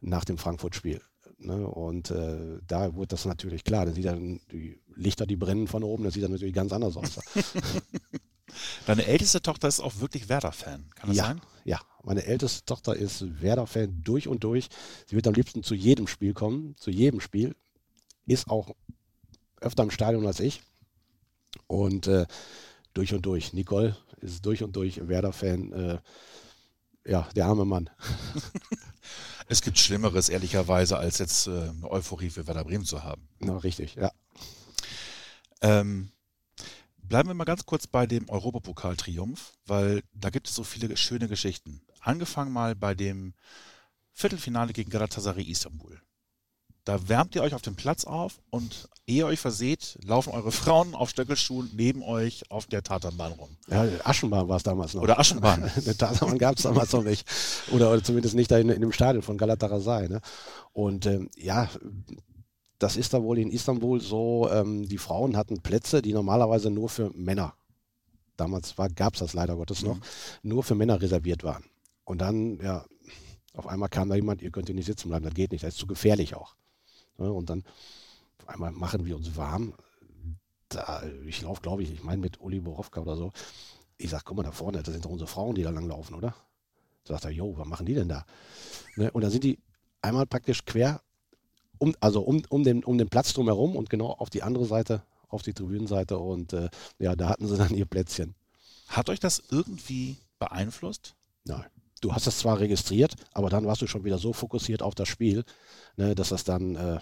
[0.00, 1.00] nach dem Frankfurt-Spiel.
[1.38, 1.66] Ne?
[1.66, 3.86] Und äh, da wurde das natürlich klar.
[3.86, 6.96] Da sieht dann die Lichter, die brennen von oben, das sieht dann natürlich ganz anders
[6.96, 7.18] aus.
[8.86, 11.40] Deine älteste Tochter ist auch wirklich Werder-Fan, kann das ja, sein?
[11.64, 14.68] Ja, meine älteste Tochter ist Werder-Fan durch und durch.
[15.06, 17.56] Sie wird am liebsten zu jedem Spiel kommen, zu jedem Spiel.
[18.26, 18.74] Ist auch
[19.60, 20.62] öfter im Stadion als ich.
[21.66, 22.26] Und äh,
[22.92, 23.52] durch und durch.
[23.54, 25.72] Nicole ist durch und durch Werder-Fan.
[25.72, 25.98] Äh,
[27.04, 27.90] ja, der arme Mann.
[29.48, 33.28] es gibt Schlimmeres, ehrlicherweise, als jetzt äh, eine Euphorie für Werder Bremen zu haben.
[33.40, 34.12] Na, richtig, ja.
[35.60, 36.12] Ähm,
[36.96, 41.28] bleiben wir mal ganz kurz bei dem Europapokal-Triumph, weil da gibt es so viele schöne
[41.28, 41.82] Geschichten.
[42.00, 43.34] Angefangen mal bei dem
[44.12, 46.00] Viertelfinale gegen Galatasaray Istanbul.
[46.84, 50.50] Da wärmt ihr euch auf dem Platz auf und ehe ihr euch verseht, laufen eure
[50.50, 53.56] Frauen auf Stöckelschuhen neben euch auf der Tatanbahn rum.
[53.68, 55.02] Ja, Aschenbahn war es damals noch.
[55.02, 55.62] Oder Aschenbahn.
[55.76, 57.28] Eine Tatanbahn gab es damals noch nicht.
[57.70, 60.08] Oder, oder, zumindest nicht da in, in dem Stadion von Galatasaray.
[60.08, 60.20] Ne?
[60.72, 61.68] Und ähm, ja,
[62.80, 66.88] das ist da wohl in Istanbul so, ähm, die Frauen hatten Plätze, die normalerweise nur
[66.88, 67.54] für Männer,
[68.36, 70.02] damals gab es das leider Gottes noch, mhm.
[70.42, 71.64] nur für Männer reserviert waren.
[72.04, 72.84] Und dann, ja,
[73.54, 75.74] auf einmal kam da jemand, ihr könnt hier nicht sitzen bleiben, das geht nicht, das
[75.74, 76.56] ist zu gefährlich auch.
[77.18, 77.64] Ja, und dann
[78.46, 79.74] einmal machen wir uns warm.
[80.68, 83.32] Da, ich laufe, glaube ich, ich meine mit Uli Borowka oder so.
[83.98, 86.34] Ich sage, guck mal da vorne, das sind doch unsere Frauen, die da langlaufen, oder?
[87.04, 88.24] Da sagt er, jo, was machen die denn da?
[88.96, 89.10] Ne?
[89.10, 89.58] Und dann sind die
[90.00, 91.00] einmal praktisch quer
[91.78, 95.02] um, also um, um, den, um den Platz drumherum und genau auf die andere Seite,
[95.28, 96.16] auf die Tribünenseite.
[96.16, 98.34] Und äh, ja, da hatten sie dann ihr Plätzchen.
[98.88, 101.14] Hat euch das irgendwie beeinflusst?
[101.44, 101.64] Nein.
[102.02, 105.08] Du hast es zwar registriert, aber dann warst du schon wieder so fokussiert auf das
[105.08, 105.44] Spiel,
[105.96, 106.98] ne, dass das dann, äh,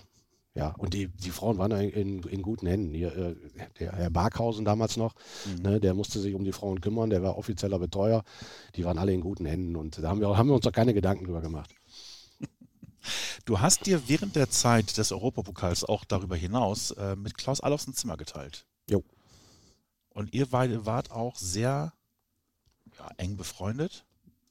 [0.55, 2.93] ja, und die, die Frauen waren in, in guten Händen.
[2.93, 3.35] Hier, äh,
[3.79, 5.15] der Herr Barkhausen damals noch,
[5.47, 5.63] mhm.
[5.63, 8.25] ne, der musste sich um die Frauen kümmern, der war offizieller Betreuer.
[8.77, 10.93] Die waren alle in guten Händen und da haben wir, haben wir uns doch keine
[10.93, 11.75] Gedanken drüber gemacht.
[13.47, 17.87] Du hast dir während der Zeit des Europapokals auch darüber hinaus äh, mit Klaus Allofs
[17.87, 18.67] ein Zimmer geteilt.
[18.91, 19.03] Jo.
[20.11, 21.95] Und ihr wart auch sehr
[22.99, 24.05] ja, eng befreundet.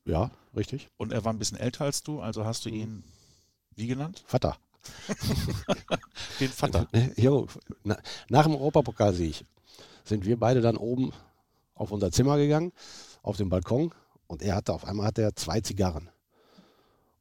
[0.09, 0.89] Ja, richtig.
[0.97, 3.03] Und er war ein bisschen älter als du, also hast du ihn
[3.75, 4.23] wie genannt?
[4.25, 4.57] Vater.
[6.39, 6.87] Den Vater.
[7.15, 7.47] Jo,
[7.83, 9.45] na, nach dem Europapokalsieg
[10.03, 11.11] sind wir beide dann oben
[11.75, 12.71] auf unser Zimmer gegangen,
[13.21, 13.93] auf den Balkon
[14.27, 16.09] und er hatte auf einmal hatte er zwei Zigarren.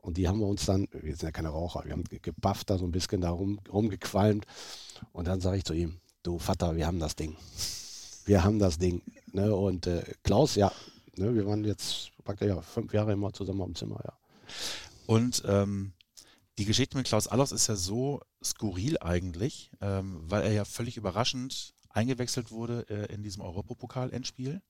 [0.01, 2.79] Und die haben wir uns dann, wir sind ja keine Raucher, wir haben gebufft da
[2.79, 4.47] so ein bisschen da rum, rumgequalmt.
[5.13, 7.37] Und dann sage ich zu ihm, du Vater, wir haben das Ding.
[8.25, 9.03] Wir haben das Ding.
[9.33, 9.55] Ne?
[9.55, 10.73] Und äh, Klaus, ja,
[11.17, 14.13] ne, wir waren jetzt praktisch ja, fünf Jahre immer zusammen am Zimmer, ja.
[15.07, 15.95] Und ähm,
[16.59, 20.99] die Geschichte mit Klaus Allofs ist ja so skurril eigentlich, ähm, weil er ja völlig
[20.99, 24.61] überraschend eingewechselt wurde äh, in diesem Europapokal-Endspiel.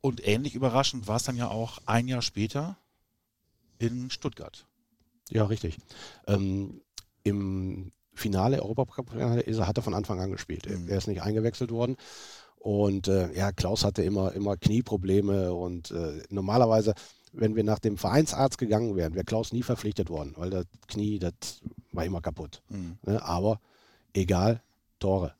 [0.00, 2.78] Und ähnlich überraschend war es dann ja auch ein Jahr später,
[3.78, 4.66] in Stuttgart.
[5.28, 5.76] Ja, richtig.
[6.26, 6.80] Ähm,
[7.22, 10.70] Im Finale, Europacup-Finale, hat er von Anfang an gespielt.
[10.70, 10.88] Mhm.
[10.88, 11.98] Er ist nicht eingewechselt worden.
[12.64, 16.94] Und äh, ja, Klaus hatte immer, immer Knieprobleme und äh, normalerweise,
[17.34, 21.18] wenn wir nach dem Vereinsarzt gegangen wären, wäre Klaus nie verpflichtet worden, weil das Knie,
[21.18, 21.60] das
[21.92, 22.62] war immer kaputt.
[22.70, 22.96] Mhm.
[23.04, 23.22] Ne?
[23.22, 23.60] Aber
[24.14, 24.62] egal,
[24.98, 25.34] Tore.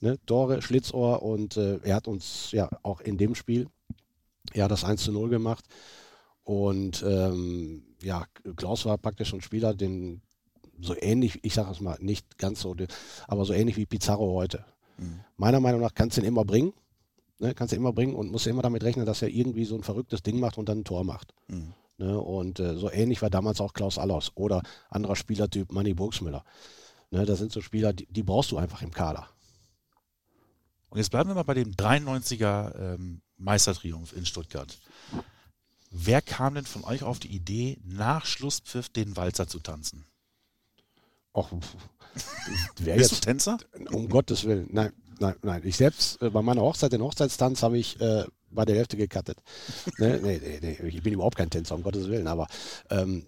[0.00, 0.18] Ne?
[0.24, 3.68] Tore, Schlitzohr und äh, er hat uns ja auch in dem Spiel
[4.54, 5.66] ja das 1 zu 0 gemacht.
[6.42, 8.24] Und ähm, ja,
[8.56, 10.22] Klaus war praktisch ein Spieler, den
[10.80, 12.74] so ähnlich, ich sage es mal, nicht ganz so,
[13.28, 14.64] aber so ähnlich wie Pizarro heute.
[14.98, 15.20] Mhm.
[15.36, 16.72] Meiner Meinung nach kannst du ihn immer bringen,
[17.38, 19.82] ne, kannst du immer bringen und musst immer damit rechnen, dass er irgendwie so ein
[19.82, 21.34] verrücktes Ding macht und dann ein Tor macht.
[21.48, 21.72] Mhm.
[21.98, 26.44] Ne, und äh, so ähnlich war damals auch Klaus Allers oder anderer Spielertyp Manny Burgsmüller.
[27.10, 29.28] Ne, das sind so Spieler, die, die, brauchst du einfach im Kader.
[30.90, 34.78] Und jetzt bleiben wir mal bei dem 93er ähm, Meistertriumph in Stuttgart.
[35.90, 40.04] Wer kam denn von euch auf die Idee, nach Schlusspfiff den Walzer zu tanzen?
[41.32, 41.50] Och,
[42.76, 43.58] Bist jetzt, du Tänzer?
[43.92, 44.68] Um Gottes Willen.
[44.70, 45.62] Nein, nein, nein.
[45.64, 49.38] Ich selbst, äh, bei meiner Hochzeit, den Hochzeitstanz, habe ich äh, bei der Hälfte gecuttet.
[49.98, 52.26] nee, nee, nee, nee, ich bin überhaupt kein Tänzer, um Gottes Willen.
[52.26, 52.46] Aber
[52.90, 53.26] ähm,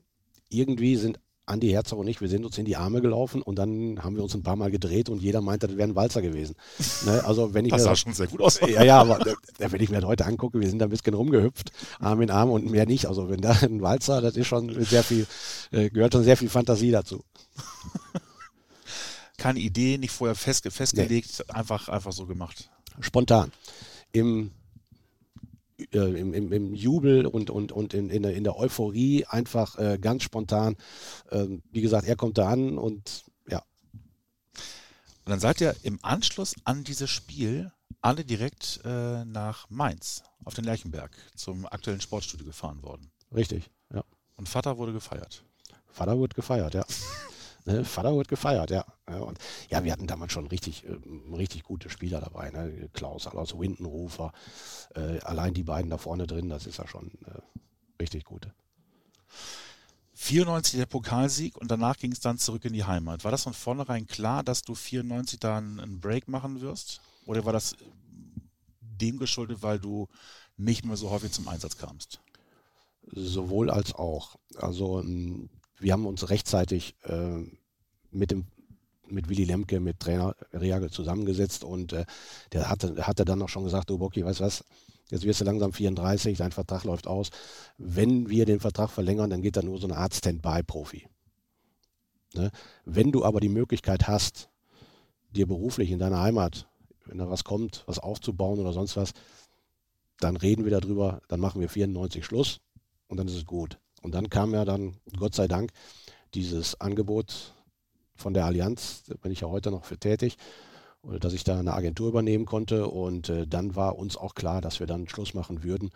[0.49, 4.03] irgendwie sind Andi Herzog und ich, wir sind uns in die Arme gelaufen und dann
[4.03, 6.55] haben wir uns ein paar Mal gedreht und jeder meinte, das wäre ein Walzer gewesen.
[7.07, 7.25] Ne?
[7.25, 8.59] Also wenn ich das sah schon sehr gut aus.
[8.61, 9.21] Ja, ja, aber
[9.59, 11.71] wenn ich mir das heute angucke, wir sind da ein bisschen rumgehüpft,
[12.01, 13.07] Arm in Arm und mehr nicht.
[13.07, 15.27] Also wenn da ein Walzer, das ist schon sehr viel,
[15.71, 17.23] äh, gehört schon sehr viel Fantasie dazu.
[19.39, 21.55] Keine Idee, nicht vorher fest, festgelegt, nee.
[21.55, 22.71] einfach, einfach so gemacht.
[23.01, 23.51] Spontan.
[24.13, 24.51] Im
[25.93, 29.79] äh, im, im, im, Jubel und, und, und in, in, der, in der Euphorie einfach
[29.79, 30.77] äh, ganz spontan.
[31.31, 33.63] Ähm, wie gesagt, er kommt da an und ja,
[35.25, 37.71] Und dann seid ihr im Anschluss an dieses Spiel
[38.01, 43.11] alle direkt äh, nach Mainz auf den Lerchenberg zum aktuellen Sportstudio gefahren worden.
[43.33, 44.03] Richtig, ja.
[44.37, 45.45] Und Vater wurde gefeiert.
[45.87, 46.85] Vater wurde gefeiert, ja.
[47.69, 48.85] ne, Vater wurde gefeiert, ja.
[49.09, 49.19] ja.
[49.19, 49.39] Und
[49.71, 50.97] ja, wir hatten damals schon richtig, äh,
[51.35, 52.51] richtig gute Spieler dabei.
[52.51, 52.89] Ne?
[52.93, 54.33] Klaus Allers, Windenrufer,
[54.95, 58.49] äh, allein die beiden da vorne drin, das ist ja schon äh, richtig gut.
[60.15, 63.23] 94 der Pokalsieg und danach ging es dann zurück in die Heimat.
[63.23, 67.01] War das von vornherein klar, dass du 94 dann einen Break machen wirst?
[67.25, 67.77] Oder war das
[68.81, 70.09] dem geschuldet, weil du
[70.57, 72.21] nicht mehr so häufig zum Einsatz kamst?
[73.13, 74.37] Sowohl als auch.
[74.57, 75.05] Also
[75.79, 77.45] wir haben uns rechtzeitig äh,
[78.11, 78.47] mit dem
[79.11, 82.05] mit Willy Lemke, mit Trainer Reagel zusammengesetzt und äh,
[82.53, 84.65] der hatte, hatte dann noch schon gesagt, du Bocky, weißt du was,
[85.11, 87.31] jetzt wirst du langsam 34, dein Vertrag läuft aus.
[87.79, 91.09] Wenn wir den Vertrag verlängern, dann geht da nur so eine Art Standby-Profi.
[92.35, 92.51] Ne?
[92.85, 94.51] Wenn du aber die Möglichkeit hast,
[95.31, 96.69] dir beruflich in deiner Heimat,
[97.07, 99.13] wenn da was kommt, was aufzubauen oder sonst was,
[100.21, 102.61] dann reden wir darüber, dann machen wir 94 Schluss
[103.07, 103.79] und dann ist es gut.
[104.03, 105.73] Und dann kam ja dann, Gott sei Dank,
[106.35, 107.55] dieses Angebot
[108.15, 110.37] von der Allianz, da bin ich ja heute noch für tätig,
[111.21, 112.89] dass ich da eine Agentur übernehmen konnte.
[112.89, 115.91] Und äh, dann war uns auch klar, dass wir dann Schluss machen würden.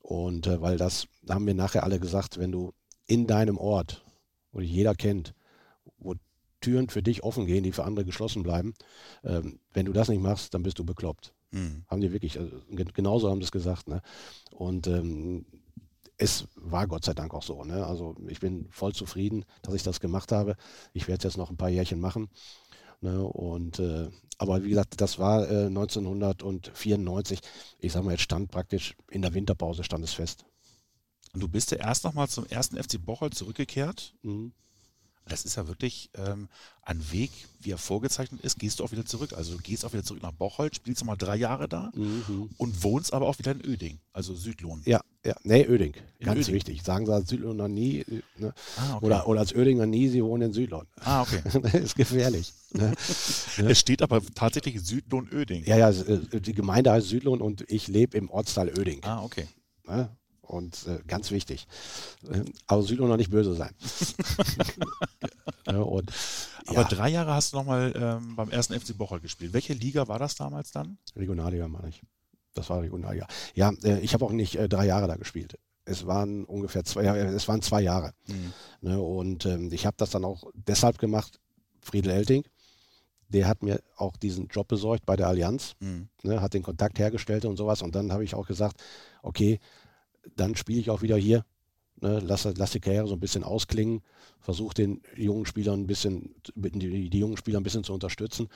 [0.00, 2.72] Und äh, weil das, da haben wir nachher alle gesagt, wenn du
[3.06, 4.04] in deinem Ort,
[4.52, 5.34] wo dich jeder kennt,
[5.98, 6.14] wo
[6.60, 8.74] Türen für dich offen gehen, die für andere geschlossen bleiben,
[9.22, 11.34] ähm, wenn du das nicht machst, dann bist du bekloppt.
[11.50, 11.84] Mhm.
[11.88, 13.88] Haben die wirklich, also, genauso haben sie es gesagt.
[13.88, 14.02] Ne?
[14.50, 15.46] Und ähm,
[16.18, 17.64] es war Gott sei Dank auch so.
[17.64, 17.86] Ne?
[17.86, 20.56] Also ich bin voll zufrieden, dass ich das gemacht habe.
[20.92, 22.28] Ich werde es jetzt noch ein paar Jährchen machen.
[23.00, 23.22] Ne?
[23.22, 27.40] Und äh, aber wie gesagt, das war äh, 1994.
[27.78, 30.44] Ich sage mal, jetzt stand praktisch in der Winterpause stand es fest.
[31.32, 34.14] Und du bist ja erst nochmal zum ersten FC Bocholt zurückgekehrt.
[34.22, 34.52] Mhm
[35.28, 36.48] das ist ja wirklich ähm,
[36.82, 39.32] ein Weg, wie er vorgezeichnet ist, gehst du auch wieder zurück.
[39.34, 42.50] Also du gehst auch wieder zurück nach Bocholt, spielst nochmal drei Jahre da mhm.
[42.56, 44.82] und wohnst aber auch wieder in Öding, also Südlohn.
[44.84, 46.54] Ja, ja, nee, Öding, in ganz Öding.
[46.54, 46.82] wichtig.
[46.82, 48.04] Sagen sie als Südlohner nie,
[48.38, 48.54] ne?
[48.76, 49.06] ah, okay.
[49.06, 50.86] oder, oder als Ödinger nie, sie wohnen in Südlohn.
[51.00, 51.42] Ah, okay.
[51.78, 52.52] ist gefährlich.
[52.72, 52.94] Ne?
[52.98, 55.64] es steht aber tatsächlich Südlohn-Öding.
[55.64, 59.00] Ja, ja, äh, die Gemeinde heißt Südlohn und ich lebe im Ortsteil Öding.
[59.04, 59.46] Ah, okay.
[59.86, 60.10] Ne?
[60.48, 61.68] Und äh, ganz wichtig.
[62.26, 63.74] Äh, aber Südlohn noch nicht böse sein.
[65.66, 66.10] ja, und,
[66.66, 66.88] aber ja.
[66.88, 69.52] drei Jahre hast du nochmal ähm, beim ersten FC Bocholt gespielt.
[69.52, 70.96] Welche Liga war das damals dann?
[71.14, 72.02] Regionalliga, meine ich.
[72.54, 73.26] Das war Regionalliga.
[73.54, 75.58] Ja, äh, ich habe auch nicht äh, drei Jahre da gespielt.
[75.84, 78.14] Es waren ungefähr zwei, ja, es waren zwei Jahre.
[78.26, 78.52] Mhm.
[78.80, 81.40] Ne, und ähm, ich habe das dann auch deshalb gemacht,
[81.82, 82.44] Friedel Elting,
[83.28, 86.08] der hat mir auch diesen Job besorgt bei der Allianz, mhm.
[86.22, 87.82] ne, hat den Kontakt hergestellt und sowas.
[87.82, 88.82] Und dann habe ich auch gesagt,
[89.22, 89.60] okay,
[90.36, 91.44] dann spiele ich auch wieder hier.
[92.00, 94.02] Ne, lass, lass die Karriere so ein bisschen ausklingen,
[94.38, 98.48] versuche den jungen Spielern ein bisschen, die, die, jungen Spieler ein bisschen zu unterstützen.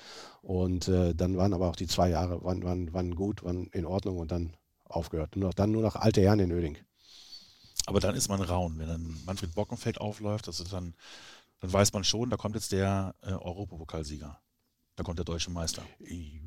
[0.43, 3.85] Und äh, dann waren aber auch die zwei Jahre waren, waren, waren gut, waren in
[3.85, 5.35] Ordnung und dann aufgehört.
[5.35, 6.79] Nur dann nur noch alte Herren in Öding.
[7.87, 10.95] Aber dann ist man raun, wenn dann Manfred Bockenfeld aufläuft, ist dann,
[11.61, 14.41] dann weiß man schon, da kommt jetzt der äh, Europapokalsieger.
[14.97, 15.83] Da kommt der deutsche Meister.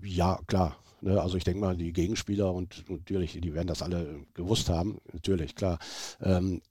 [0.03, 0.77] Ja, klar.
[1.01, 1.21] Ne?
[1.21, 5.55] Also ich denke mal, die Gegenspieler und natürlich, die werden das alle gewusst haben, natürlich,
[5.55, 5.79] klar.
[6.21, 6.61] Ähm,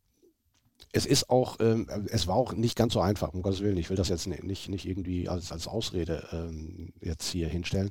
[0.92, 3.76] es ist auch, ähm, es war auch nicht ganz so einfach, um Gottes Willen.
[3.76, 7.90] Ich will das jetzt nicht, nicht irgendwie als, als Ausrede ähm, jetzt hier hinstellen.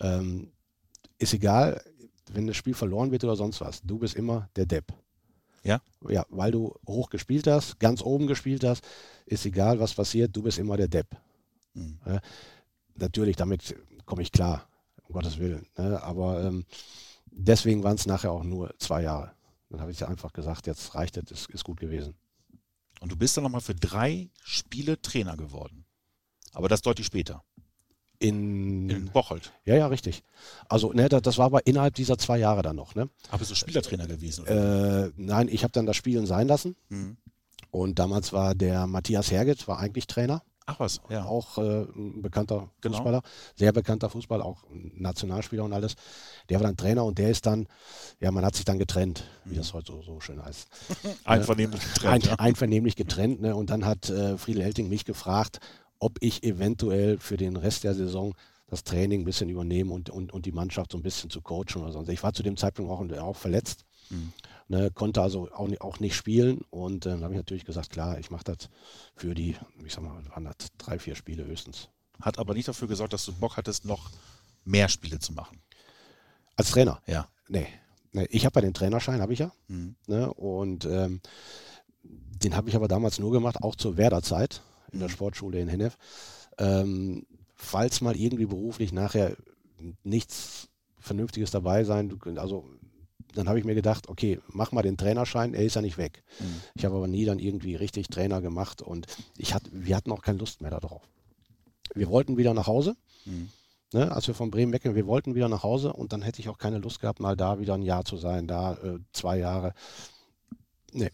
[0.00, 0.52] Ähm,
[1.18, 1.82] ist egal,
[2.32, 3.80] wenn das Spiel verloren wird oder sonst was.
[3.82, 4.92] Du bist immer der Depp.
[5.62, 5.80] Ja?
[6.06, 8.84] Ja, weil du hoch gespielt hast, ganz oben gespielt hast,
[9.24, 11.16] ist egal, was passiert, du bist immer der Depp.
[11.74, 11.98] Mhm.
[12.06, 12.20] Ja,
[12.96, 14.68] natürlich, damit komme ich klar,
[15.04, 15.66] um Gottes Willen.
[15.76, 16.02] Ne?
[16.02, 16.64] Aber ähm,
[17.30, 19.32] deswegen waren es nachher auch nur zwei Jahre.
[19.70, 22.14] Dann habe ich einfach gesagt, jetzt reicht es, ist, ist gut gewesen.
[23.00, 25.84] Und du bist dann nochmal für drei Spiele Trainer geworden.
[26.52, 27.42] Aber das deutlich später.
[28.20, 29.52] In, in Bocholt.
[29.64, 30.22] Ja, ja, richtig.
[30.68, 32.94] Also, ne, das, das war aber innerhalb dieser zwei Jahre dann noch.
[32.94, 33.10] Ne?
[33.28, 34.46] Aber bist du Spielertrainer gewesen?
[34.46, 36.76] Äh, nein, ich habe dann das Spielen sein lassen.
[36.88, 37.16] Mhm.
[37.70, 40.42] Und damals war der Matthias Herget, war eigentlich Trainer.
[40.66, 41.26] Ach was, ja.
[41.26, 42.96] Auch äh, ein bekannter genau.
[42.96, 43.22] Fußballer,
[43.54, 45.94] sehr bekannter Fußballer, auch Nationalspieler und alles.
[46.48, 47.66] Der war dann Trainer und der ist dann,
[48.20, 49.58] ja, man hat sich dann getrennt, wie mhm.
[49.58, 50.68] das heute so, so schön heißt.
[51.24, 52.12] einvernehmlich getrennt.
[52.14, 52.34] Ein, ja.
[52.38, 53.54] Einvernehmlich getrennt, ne?
[53.54, 55.60] Und dann hat äh, Friedel Helting mich gefragt,
[55.98, 58.34] ob ich eventuell für den Rest der Saison
[58.68, 61.82] das Training ein bisschen übernehmen und, und, und die Mannschaft so ein bisschen zu coachen
[61.82, 62.08] oder sonst.
[62.08, 63.84] Ich war zu dem Zeitpunkt auch, auch verletzt.
[64.10, 64.32] Mhm.
[64.68, 67.90] Ne, konnte also auch nicht, auch nicht spielen und äh, dann habe ich natürlich gesagt,
[67.90, 68.70] klar, ich mache das
[69.14, 71.90] für die, ich sag mal, waren das drei, vier Spiele höchstens.
[72.20, 74.10] Hat aber nicht dafür gesorgt, dass du Bock hattest, noch
[74.64, 75.60] mehr Spiele zu machen.
[76.56, 77.02] Als Trainer?
[77.06, 77.28] Ja.
[77.48, 77.66] Nee.
[78.12, 79.52] nee ich habe ja den Trainerschein, habe ich ja.
[79.68, 79.96] Mhm.
[80.06, 81.20] Ne, und ähm,
[82.02, 84.62] den habe ich aber damals nur gemacht, auch zur Werderzeit
[84.92, 85.12] in der mhm.
[85.12, 85.98] Sportschule in Hennef.
[86.56, 89.36] Ähm, falls mal irgendwie beruflich nachher
[90.02, 92.64] nichts Vernünftiges dabei sein, also
[93.34, 96.22] dann habe ich mir gedacht, okay, mach mal den Trainerschein, er ist ja nicht weg.
[96.40, 96.60] Mhm.
[96.74, 100.22] Ich habe aber nie dann irgendwie richtig Trainer gemacht und ich hatte, wir hatten auch
[100.22, 101.02] keine Lust mehr darauf.
[101.94, 102.96] Wir wollten wieder nach Hause.
[103.24, 103.50] Mhm.
[103.92, 106.48] Ne, als wir von Bremen weg wir wollten wieder nach Hause und dann hätte ich
[106.48, 109.72] auch keine Lust gehabt, mal da wieder ein Jahr zu sein, da äh, zwei Jahre.
[110.90, 111.12] Nee.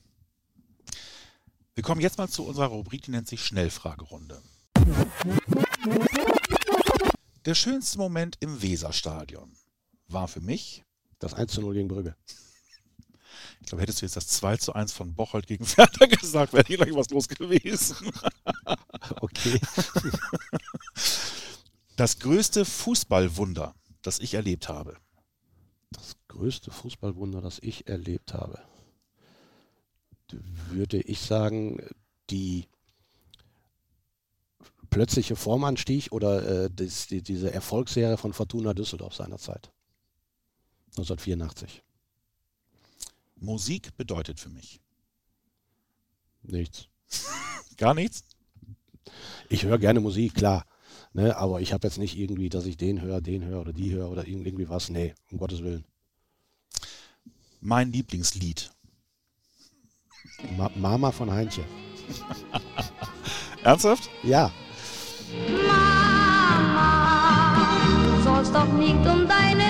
[1.75, 4.41] Wir kommen jetzt mal zu unserer Rubrik, die nennt sich Schnellfragerunde.
[7.45, 9.53] Der schönste Moment im Weserstadion
[10.09, 10.83] war für mich
[11.21, 12.17] das 1 zu 0 gegen Brügge.
[13.61, 16.65] Ich glaube, hättest du jetzt das 2 zu 1 von Bocholt gegen Werder gesagt, wäre
[16.67, 18.11] hier gleich was los gewesen.
[19.21, 19.61] okay.
[21.97, 24.97] Das größte Fußballwunder, das ich erlebt habe.
[25.91, 28.61] Das größte Fußballwunder, das ich erlebt habe.
[30.71, 31.83] Würde ich sagen,
[32.31, 32.69] die
[34.89, 39.71] plötzliche Formanstieg oder äh, das, die, diese Erfolgsserie von Fortuna Düsseldorf seinerzeit.
[40.97, 41.83] 1984.
[43.37, 44.81] Musik bedeutet für mich.
[46.43, 46.89] Nichts.
[47.77, 48.25] Gar nichts?
[49.49, 50.67] Ich höre gerne Musik, klar.
[51.13, 53.93] Ne, aber ich habe jetzt nicht irgendwie, dass ich den höre, den höre oder die
[53.93, 54.91] höre oder irgendwie was.
[54.91, 55.85] Nee, um Gottes Willen.
[57.61, 58.71] Mein Lieblingslied.
[60.57, 61.65] Ma Mama von Heinche.
[63.65, 64.09] Ernsthaft?
[64.23, 64.53] Ja.
[65.67, 66.91] Mama,
[68.23, 69.70] sollst doch nicht um deinen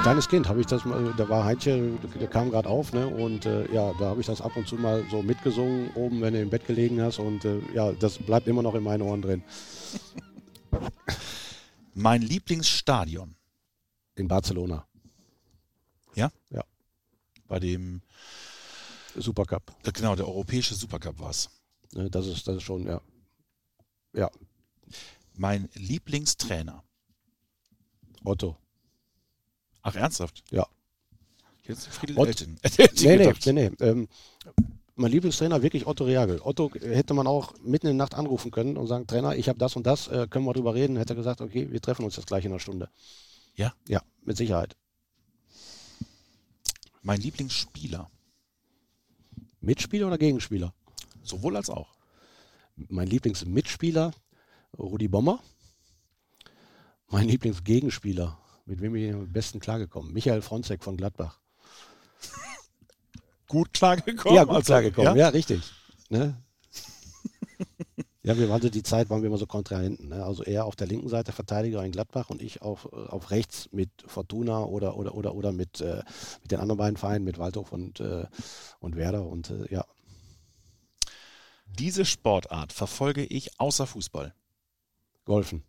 [0.00, 3.06] Als kleines Kind habe ich das mal, da war Heintje, der kam gerade auf, ne?
[3.06, 6.32] Und äh, ja, da habe ich das ab und zu mal so mitgesungen, oben, wenn
[6.32, 7.18] du im Bett gelegen hast.
[7.18, 9.44] Und äh, ja, das bleibt immer noch in meinen Ohren drin.
[11.94, 13.36] Mein Lieblingsstadion.
[14.16, 14.86] In Barcelona.
[16.14, 16.32] Ja?
[16.48, 16.64] Ja.
[17.46, 18.00] Bei dem
[19.14, 19.70] Supercup.
[19.92, 21.50] Genau, der europäische Supercup war es.
[21.92, 23.02] Ne, das ist, das ist schon, ja.
[24.14, 24.30] Ja.
[25.34, 26.82] Mein Lieblingstrainer.
[28.24, 28.56] Otto.
[29.82, 30.42] Ach, ernsthaft?
[30.50, 30.66] Ja.
[31.64, 32.58] Jetzt Friedel Ott- Elton.
[33.02, 33.70] Nee, nee, nee, nee.
[33.80, 34.08] Ähm,
[34.96, 36.40] mein Lieblingstrainer wirklich Otto Reagel.
[36.42, 39.58] Otto hätte man auch mitten in der Nacht anrufen können und sagen, Trainer, ich habe
[39.58, 40.96] das und das, äh, können wir drüber reden?
[40.96, 42.90] Hätte er gesagt, okay, wir treffen uns jetzt gleich in einer Stunde.
[43.56, 43.72] Ja?
[43.88, 44.76] Ja, mit Sicherheit.
[47.02, 48.10] Mein Lieblingsspieler.
[49.60, 50.74] Mitspieler oder Gegenspieler?
[51.22, 51.94] Sowohl als auch.
[52.88, 54.12] Mein Lieblingsmitspieler,
[54.78, 55.40] Rudi Bommer.
[57.08, 58.38] Mein Lieblingsgegenspieler,
[58.70, 60.12] mit wem bin ich am besten klargekommen?
[60.12, 61.40] Michael Fronzek von Gladbach.
[63.48, 64.36] Gut klargekommen?
[64.36, 65.26] ja, gut Also, klargekommen, Ja?
[65.26, 65.60] ja, richtig.
[66.08, 66.40] Ne?
[68.22, 70.10] ja, wir waren so die Zeit, waren wir immer so Kontrahenten.
[70.10, 70.24] Ne?
[70.24, 73.68] Also er auf der linken Seite Verteidiger in Gladbach und ich auf, äh, auf rechts
[73.72, 76.02] mit Fortuna oder oder oder oder mit, äh,
[76.42, 78.26] mit den anderen beiden Vereinen, mit Waldhof und, äh,
[78.78, 79.26] und Werder.
[79.26, 79.84] Und äh, ja,
[81.66, 84.32] Diese Sportart verfolge ich außer Fußball.
[85.24, 85.64] Golfen.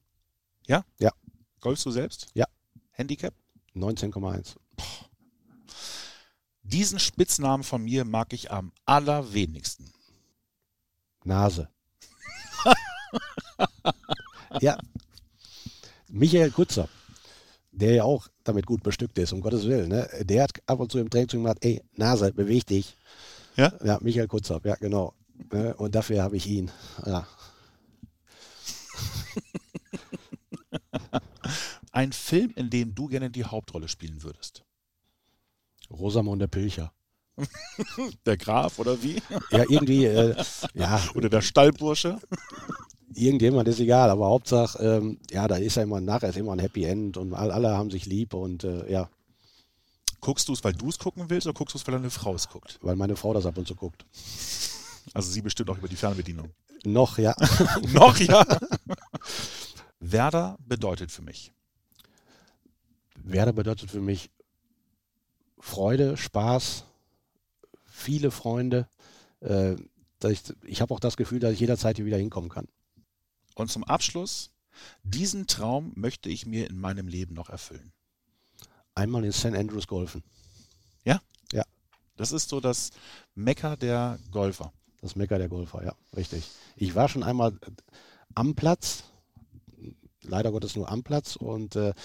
[1.61, 2.27] Golfst du selbst?
[2.33, 2.45] Ja.
[3.01, 3.33] Handicap?
[3.75, 4.57] 19,1.
[6.61, 9.91] Diesen Spitznamen von mir mag ich am allerwenigsten.
[11.23, 11.67] Nase.
[14.61, 14.77] ja.
[16.09, 16.87] Michael Kutzer,
[17.71, 20.07] der ja auch damit gut bestückt ist, um Gottes Willen, ne?
[20.21, 22.95] der hat ab und zu im Training gesagt, ey, Nase, beweg dich.
[23.55, 23.73] Ja?
[23.83, 25.15] Ja, Michael Kutzer, ja, genau.
[25.51, 25.73] Ne?
[25.75, 26.69] Und dafür habe ich ihn.
[27.05, 27.27] Ja.
[31.91, 34.63] Ein Film, in dem du gerne die Hauptrolle spielen würdest.
[35.89, 36.93] Rosamunde Pilcher.
[38.25, 39.21] Der Graf oder wie?
[39.49, 40.35] Ja, irgendwie, äh,
[40.73, 42.19] ja, Oder der Stallbursche?
[43.13, 46.59] irgendjemand ist egal, aber Hauptsache, ähm, ja, da ist ja immer, nachher ist immer ein
[46.59, 49.09] Happy End und all, alle haben sich lieb und äh, ja,
[50.21, 52.35] Guckst du es, weil du es gucken willst oder guckst du es, weil deine Frau
[52.35, 52.79] es guckt?
[52.83, 54.05] weil meine Frau das ab und zu guckt.
[55.13, 56.51] Also sie bestimmt auch über die Fernbedienung.
[56.85, 57.35] Noch, ja.
[57.93, 58.45] Noch ja.
[59.99, 61.51] Werder bedeutet für mich.
[63.23, 64.29] Werder bedeutet für mich
[65.59, 66.85] Freude, Spaß,
[67.85, 68.87] viele Freunde.
[69.41, 69.75] Äh,
[70.23, 72.67] ich ich habe auch das Gefühl, dass ich jederzeit hier wieder hinkommen kann.
[73.55, 74.51] Und zum Abschluss,
[75.03, 77.91] diesen Traum möchte ich mir in meinem Leben noch erfüllen.
[78.95, 79.47] Einmal in St.
[79.47, 80.23] Andrews golfen.
[82.21, 82.91] Das ist so das
[83.33, 84.71] Mekka der Golfer.
[85.01, 86.47] Das Mecker der Golfer, ja, richtig.
[86.75, 87.57] Ich war schon einmal
[88.35, 89.05] am Platz,
[90.21, 91.95] leider Gottes nur am Platz und äh,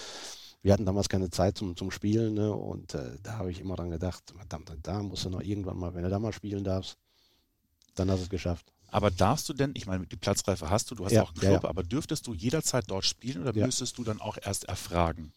[0.61, 2.53] wir hatten damals keine Zeit zum, zum Spielen ne?
[2.53, 5.93] und äh, da habe ich immer dran gedacht, verdammt, da musst du noch irgendwann mal,
[5.93, 6.97] wenn du da mal spielen darfst,
[7.95, 8.71] dann hast du es geschafft.
[8.89, 11.41] Aber darfst du denn, ich meine, die Platzreife hast du, du hast Ja, auch einen
[11.41, 11.69] ja, Club, ja.
[11.69, 13.65] aber dürftest du jederzeit dort spielen oder Ja.
[13.65, 15.33] müsstest du dann auch erst erfragen?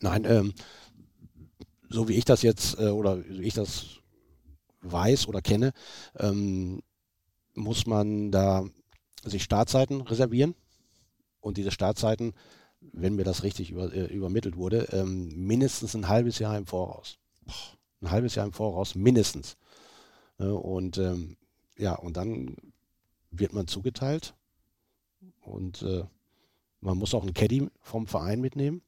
[0.00, 0.54] Nein, ähm,
[1.88, 3.98] so wie ich das jetzt äh, oder wie ich das
[4.82, 5.72] weiß oder kenne,
[6.18, 6.82] ähm,
[7.54, 8.64] muss man da
[9.24, 10.54] sich Startzeiten reservieren
[11.40, 12.32] und diese Startzeiten,
[12.80, 17.18] wenn mir das richtig über, äh, übermittelt wurde, ähm, mindestens ein halbes Jahr im Voraus.
[18.02, 19.58] Ein halbes Jahr im Voraus, mindestens.
[20.38, 21.36] Äh, und ähm,
[21.76, 22.56] ja, und dann
[23.30, 24.34] wird man zugeteilt
[25.40, 26.04] und äh,
[26.80, 28.82] man muss auch einen Caddy vom Verein mitnehmen.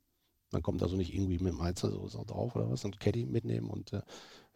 [0.50, 3.68] Man kommt also nicht irgendwie mit dem Einzel so drauf oder was, einen Caddy mitnehmen
[3.70, 4.02] und äh,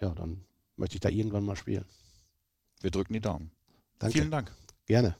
[0.00, 0.44] ja, dann
[0.76, 1.84] möchte ich da irgendwann mal spielen.
[2.80, 3.50] Wir drücken die Daumen.
[3.98, 4.18] Danke.
[4.18, 4.54] Vielen Dank.
[4.86, 5.16] Gerne.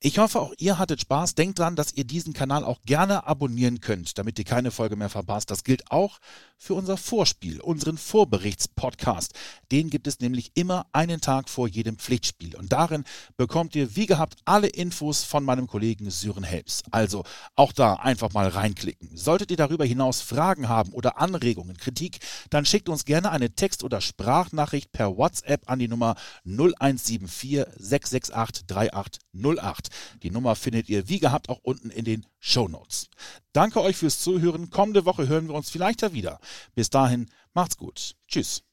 [0.00, 1.34] Ich hoffe, auch ihr hattet Spaß.
[1.34, 5.08] Denkt dran, dass ihr diesen Kanal auch gerne abonnieren könnt, damit ihr keine Folge mehr
[5.08, 5.50] verpasst.
[5.50, 6.20] Das gilt auch
[6.58, 9.32] für unser Vorspiel, unseren Vorberichtspodcast.
[9.70, 12.56] Den gibt es nämlich immer einen Tag vor jedem Pflichtspiel.
[12.56, 13.04] Und darin
[13.36, 16.82] bekommt ihr, wie gehabt, alle Infos von meinem Kollegen Sören Helps.
[16.90, 19.16] Also auch da einfach mal reinklicken.
[19.16, 22.18] Solltet ihr darüber hinaus Fragen haben oder Anregungen, Kritik,
[22.50, 28.66] dann schickt uns gerne eine Text- oder Sprachnachricht per WhatsApp an die Nummer 0174 668
[28.66, 29.88] 3808.
[30.22, 33.08] Die Nummer findet ihr wie gehabt auch unten in den Show Notes.
[33.52, 34.70] Danke euch fürs Zuhören.
[34.70, 36.40] Kommende Woche hören wir uns vielleicht ja wieder.
[36.74, 38.14] Bis dahin, macht's gut.
[38.28, 38.67] Tschüss.